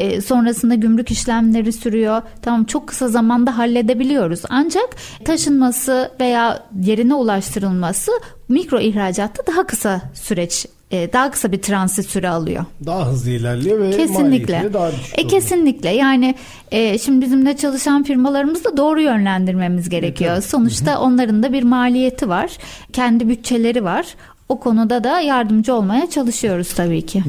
[0.00, 2.22] E, sonrasında gümrük işlemleri sürüyor.
[2.42, 4.40] Tamam çok kısa zamanda halledebiliyoruz.
[4.48, 4.88] Ancak
[5.24, 8.12] taşınması veya yerine ulaştırılması
[8.48, 12.64] mikro ihracatta daha kısa süreç e, daha kısa bir transit süre alıyor.
[12.86, 14.70] Daha hızlı ilerliyor ve Kesinlikle.
[14.72, 15.28] daha düşük E oluyor.
[15.30, 15.90] kesinlikle.
[15.90, 16.34] Yani
[16.72, 20.34] e, şimdi bizimle çalışan firmalarımızı da doğru yönlendirmemiz gerekiyor.
[20.34, 20.44] tabii.
[20.46, 22.50] Sonuçta onların da bir maliyeti var.
[22.92, 24.06] Kendi bütçeleri var.
[24.50, 27.22] O konuda da yardımcı olmaya çalışıyoruz tabii ki.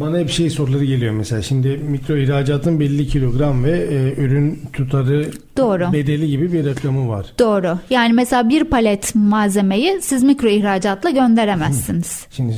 [0.00, 1.42] Bana hep şey soruları geliyor mesela.
[1.42, 5.92] Şimdi mikro ihracatın belli kilogram ve e, ürün tutarı Doğru.
[5.92, 7.26] bedeli gibi bir rakamı var.
[7.38, 7.78] Doğru.
[7.90, 12.26] Yani mesela bir palet malzemeyi siz mikro ihracatla gönderemezsiniz.
[12.30, 12.56] Şimdi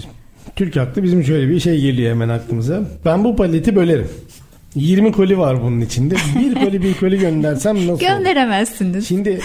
[0.56, 2.82] Türk haklı bizim şöyle bir şey geliyor hemen aklımıza.
[3.04, 4.08] Ben bu paleti bölerim.
[4.74, 6.14] 20 koli var bunun içinde.
[6.40, 8.00] Bir koli bir koli göndersem nasıl olur?
[8.00, 9.08] Gönderemezsiniz.
[9.08, 9.40] Şimdi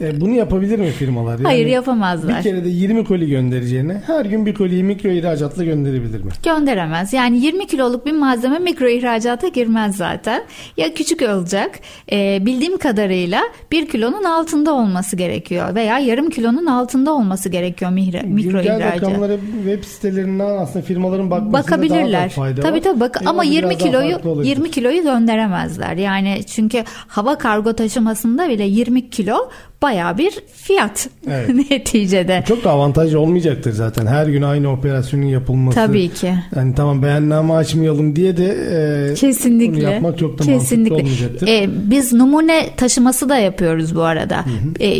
[0.00, 1.32] e, bunu yapabilir mi firmalar?
[1.32, 2.42] Yani Hayır Bir yapamazlar.
[2.42, 6.30] kere de 20 koli göndereceğine her gün bir koliyi mikro ihracatla gönderebilir mi?
[6.44, 7.12] Gönderemez.
[7.12, 10.42] Yani 20 kiloluk bir malzeme mikro ihracata girmez zaten.
[10.76, 11.70] Ya küçük olacak.
[12.12, 15.74] e, bildiğim kadarıyla 1 kilonun altında olması gerekiyor.
[15.74, 19.02] Veya yarım kilonun altında olması gerekiyor mihra, mikro Güncel ihracat.
[19.02, 22.28] rakamlara web sitelerinden aslında firmaların bakmasında daha da Bakabilirler.
[22.30, 22.82] fayda Tabii var.
[22.82, 24.56] tabii bak Firma ama biraz 20 daha kiloyu farklı olabilir.
[24.66, 25.96] 20 kiloyu gönderemezler.
[25.96, 29.36] Yani çünkü hava kargo taşımasında bile 20 kilo
[29.82, 31.48] baya bir fiyat Evet.
[31.70, 32.44] neticede.
[32.48, 34.06] Çok da avantajlı olmayacaktır zaten.
[34.06, 35.74] Her gün aynı operasyonun yapılması.
[35.74, 36.34] Tabii ki.
[36.56, 38.46] Yani tamam beyanname açmayalım diye de
[39.10, 39.82] e, Kesinlikle.
[39.82, 40.90] yapmak çok da Kesinlikle.
[40.94, 41.48] mantıklı olmayacaktır.
[41.48, 44.44] Ee, biz numune taşıması da yapıyoruz bu arada.
[44.80, 44.96] Ee,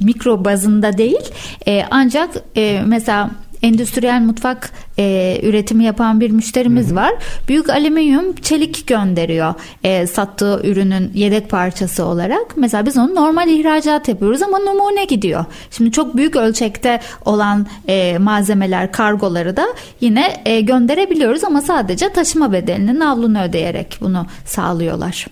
[0.00, 1.30] mikro bazında değil.
[1.68, 3.30] Ee, ancak e, mesela
[3.62, 7.12] endüstriyel mutfak e, üretimi yapan bir müşterimiz var.
[7.48, 9.54] Büyük alüminyum çelik gönderiyor
[9.84, 12.56] e, sattığı ürünün yedek parçası olarak.
[12.56, 15.44] Mesela biz onu normal ihracat yapıyoruz ama numune gidiyor.
[15.70, 19.66] Şimdi çok büyük ölçekte olan e, malzemeler, kargoları da
[20.00, 25.26] yine e, gönderebiliyoruz ama sadece taşıma bedelinin navlunu ödeyerek bunu sağlıyorlar.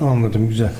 [0.00, 0.70] Anladım güzel.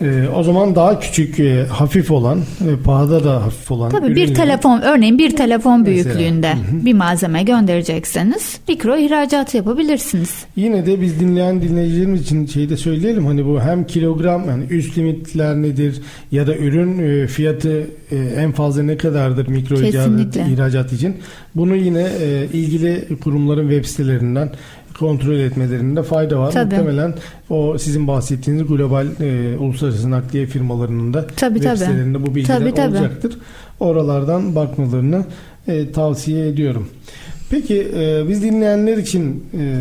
[0.00, 3.90] E, o zaman daha küçük, e, hafif olan, e, pahada da hafif olan.
[3.90, 6.04] Tabii bir telefon örneğin bir telefon Mesela.
[6.04, 10.44] büyüklüğünde bir malzeme gönderecekseniz mikro ihracat yapabilirsiniz.
[10.56, 14.98] Yine de biz dinleyen dinleyicilerimiz için şeyi de söyleyelim hani bu hem kilogram yani üst
[14.98, 20.52] limitler nedir ya da ürün e, fiyatı e, en fazla ne kadardır mikro ihracat, Kesinlikle.
[20.52, 21.16] ihracat için
[21.54, 24.50] bunu yine e, ilgili kurumların web sitelerinden
[24.98, 26.52] kontrol etmelerinde fayda var.
[26.52, 26.74] Tabii.
[26.74, 27.14] Muhtemelen
[27.50, 32.74] o sizin bahsettiğiniz global e, uluslararası nakliye firmalarının da Tabii, web sitelerinde bu bilgiler Tabii,
[32.74, 32.96] tabii.
[32.96, 33.38] olacaktır.
[33.80, 35.24] Oralardan bakmalarını
[35.68, 36.88] e, tavsiye ediyorum.
[37.50, 39.74] Peki e, biz dinleyenler için e,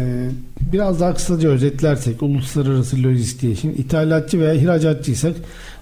[0.74, 5.36] biraz daha kısaca özetlersek uluslararası lojistiğe şimdi ithalatçı veya ihracatçıysak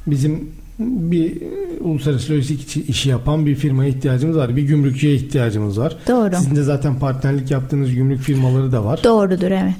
[0.08, 1.38] bizim bir
[1.80, 4.55] uluslararası lojistik işi yapan bir firmaya ihtiyacımız var.
[4.55, 5.97] Bir gümrükçüye ihtiyacımız var.
[6.07, 6.36] Doğru.
[6.36, 8.99] Sizin de zaten partnerlik yaptığınız gümrük firmaları da var.
[9.03, 9.74] Doğrudur evet.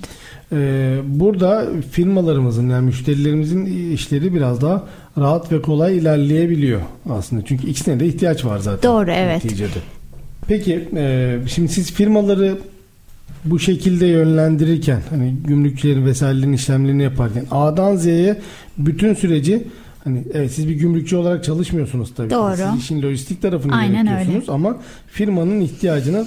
[0.52, 4.84] Ee, burada firmalarımızın yani müşterilerimizin işleri biraz daha
[5.18, 7.46] rahat ve kolay ilerleyebiliyor aslında.
[7.46, 8.92] Çünkü ikisine de ihtiyaç var zaten.
[8.92, 9.44] Doğru, evet.
[9.44, 9.80] Neticede.
[10.48, 12.58] Peki e, şimdi siz firmaları
[13.46, 18.42] bu şekilde yönlendirirken hani gümrükçülerin vesairelerin işlemlerini yaparken A'dan Z'ye
[18.78, 19.64] bütün süreci
[20.04, 22.30] hani evet siz bir gümrükçü olarak çalışmıyorsunuz tabii.
[22.30, 22.56] Doğru.
[22.56, 24.78] Siz işin lojistik tarafını Aynen yönetiyorsunuz ama
[25.08, 26.26] firmanın ihtiyacını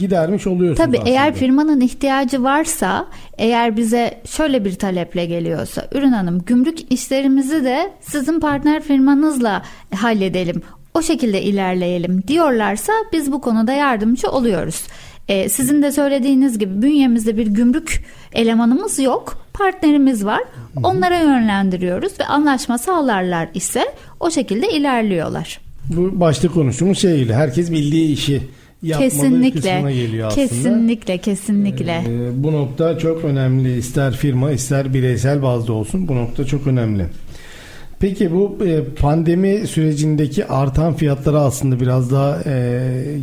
[0.00, 1.10] gidermiş oluyorsunuz Tabii aslında.
[1.10, 3.06] eğer firmanın ihtiyacı varsa,
[3.38, 9.62] eğer bize şöyle bir taleple geliyorsa, Ürün Hanım gümrük işlerimizi de sizin partner firmanızla
[9.94, 10.62] halledelim.
[10.94, 14.82] O şekilde ilerleyelim diyorlarsa biz bu konuda yardımcı oluyoruz.
[15.28, 19.38] Ee, sizin de söylediğiniz gibi bünyemizde bir gümrük elemanımız yok.
[19.52, 20.40] Partnerimiz var.
[20.82, 23.84] Onlara yönlendiriyoruz ve anlaşma sağlarlar ise
[24.20, 25.60] o şekilde ilerliyorlar.
[25.88, 28.42] Bu başta konuştuğumuz şeyle herkes bildiği işi
[28.82, 30.48] yapmalı kesinlikle, kısmına geliyor aslında.
[30.48, 32.04] Kesinlikle, kesinlikle.
[32.08, 33.78] Ee, bu nokta çok önemli.
[33.78, 36.08] İster firma ister bireysel bazda olsun.
[36.08, 37.06] Bu nokta çok önemli.
[38.00, 42.50] Peki bu e, pandemi sürecindeki artan fiyatlara aslında biraz daha e,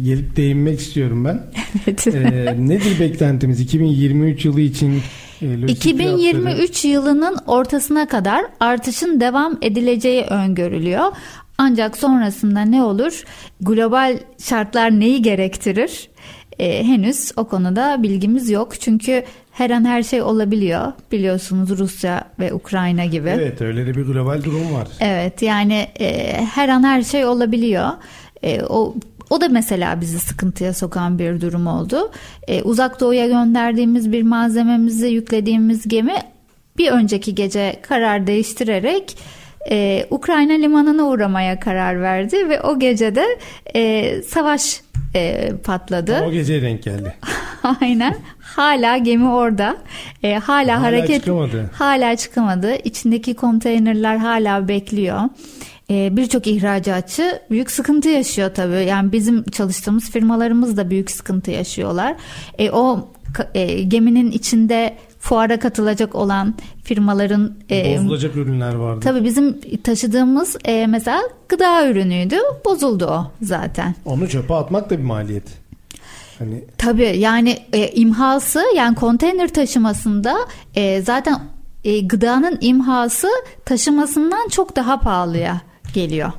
[0.03, 1.41] gelip değinmek istiyorum ben.
[1.88, 2.07] Evet.
[2.07, 5.01] E, nedir beklentimiz 2023 yılı için?
[5.41, 6.93] E, lojistik 2023 fiyatları?
[6.93, 11.11] yılının ortasına kadar artışın devam edileceği öngörülüyor.
[11.57, 13.23] Ancak sonrasında ne olur?
[13.61, 16.09] Global şartlar neyi gerektirir?
[16.59, 18.80] Ee, henüz o konuda bilgimiz yok.
[18.80, 19.23] Çünkü
[19.56, 20.93] her an her şey olabiliyor.
[21.12, 23.30] Biliyorsunuz Rusya ve Ukrayna gibi.
[23.30, 24.88] Evet öyle de bir global durum var.
[24.99, 27.89] Evet yani e, her an her şey olabiliyor.
[28.43, 28.95] E, o
[29.30, 32.12] o da mesela bizi sıkıntıya sokan bir durum oldu.
[32.47, 36.16] E, uzak doğuya gönderdiğimiz bir malzememizi yüklediğimiz gemi
[36.78, 39.18] bir önceki gece karar değiştirerek
[39.72, 43.26] e, Ukrayna limanına uğramaya karar verdi ve o gecede
[43.76, 44.82] e, savaş
[45.16, 46.24] e, patladı.
[46.28, 47.13] O geceye denk geldi.
[47.82, 48.16] Aynen.
[48.39, 49.78] Hala gemi orada.
[50.24, 51.70] E, hala, Hala hareket çıkamadı.
[51.74, 52.76] hala çıkamadı.
[52.84, 55.20] İçindeki konteynerler hala bekliyor.
[55.89, 58.86] E, Birçok ihracatçı büyük sıkıntı yaşıyor tabii.
[58.86, 62.16] Yani bizim çalıştığımız firmalarımız da büyük sıkıntı yaşıyorlar.
[62.57, 63.09] E, o
[63.53, 64.95] e, geminin içinde
[65.26, 66.53] fuara katılacak olan
[66.84, 68.99] firmaların e, Bozulacak ürünler vardı.
[69.03, 72.36] tabii bizim taşıdığımız e, mesela gıda ürünüydü.
[72.65, 73.95] Bozuldu o zaten.
[74.05, 75.43] Onu çöpe atmak da bir maliyet.
[76.39, 80.36] Hani Tabii yani e, imhası yani konteyner taşımasında
[80.76, 81.39] e, zaten
[81.84, 83.28] e, gıdanın imhası
[83.65, 85.61] taşımasından çok daha pahalıya
[85.93, 86.32] geliyor.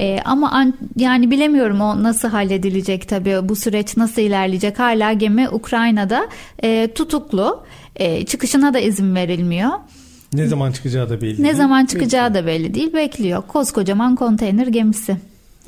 [0.00, 5.48] E, ama an, yani bilemiyorum o nasıl halledilecek tabii bu süreç nasıl ilerleyecek hala gemi
[5.48, 6.28] Ukrayna'da
[6.62, 7.62] e, tutuklu
[7.96, 9.70] E, çıkışına da izin verilmiyor.
[10.32, 11.40] ne zaman çıkacağı da belli.
[11.42, 11.54] Ne değil.
[11.54, 15.16] zaman çıkacağı da belli değil bekliyor koskocaman konteyner gemisi.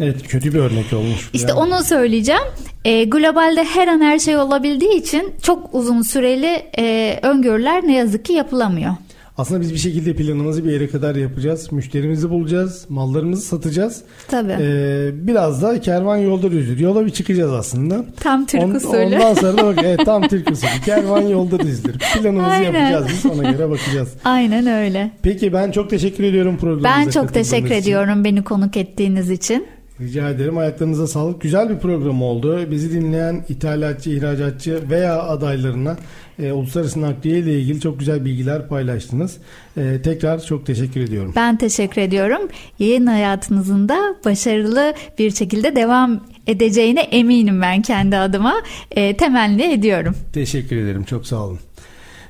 [0.00, 1.30] Evet kötü bir örnek olmuş.
[1.32, 1.58] İşte Yani.
[1.60, 2.42] onu söyleyeceğim.
[2.84, 8.24] E, globalde her an her şey olabildiği için çok uzun süreli e, öngörüler ne yazık
[8.24, 8.94] ki yapılamıyor.
[9.38, 11.72] Aslında biz bir şekilde planımızı bir yere kadar yapacağız.
[11.72, 12.84] Müşterimizi bulacağız.
[12.88, 14.02] Mallarımızı satacağız.
[14.28, 14.52] Tabii.
[14.60, 16.78] Ee, biraz da kervan yolda düzdür.
[16.78, 18.04] Yola bir çıkacağız aslında.
[18.20, 18.96] Tam Türk On- usulü.
[18.96, 20.70] Ondan sonra da bak evet tam Türk usulü.
[20.84, 21.94] Kervan yolda düzdür.
[22.14, 22.64] Planımızı Aynen.
[22.90, 24.08] yapacağız biz ona göre bakacağız.
[24.24, 25.10] Aynen öyle.
[25.22, 27.76] Peki ben çok teşekkür ediyorum programımıza Ben çok teşekkür için.
[27.76, 29.66] ediyorum beni konuk ettiğiniz için.
[30.00, 30.58] Rica ederim.
[30.58, 31.40] Ayaklarınıza sağlık.
[31.40, 32.70] Güzel bir program oldu.
[32.70, 35.96] Bizi dinleyen ithalatçı, ihracatçı veya adaylarına
[36.42, 39.36] e, uluslararası nakliye ile ilgili çok güzel bilgiler paylaştınız.
[39.76, 41.32] E, tekrar çok teşekkür ediyorum.
[41.36, 42.48] Ben teşekkür ediyorum.
[42.78, 48.54] Yayın hayatınızın da başarılı bir şekilde devam edeceğine eminim ben kendi adıma.
[48.90, 50.14] E, temenni ediyorum.
[50.32, 51.04] Teşekkür ederim.
[51.04, 51.58] Çok sağ olun.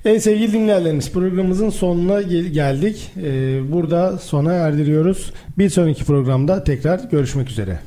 [0.05, 3.11] Evet sevgili dinleyenlerimiz programımızın sonuna gel- geldik.
[3.23, 5.33] E, burada sona erdiriyoruz.
[5.59, 7.79] Bir sonraki programda tekrar görüşmek üzere.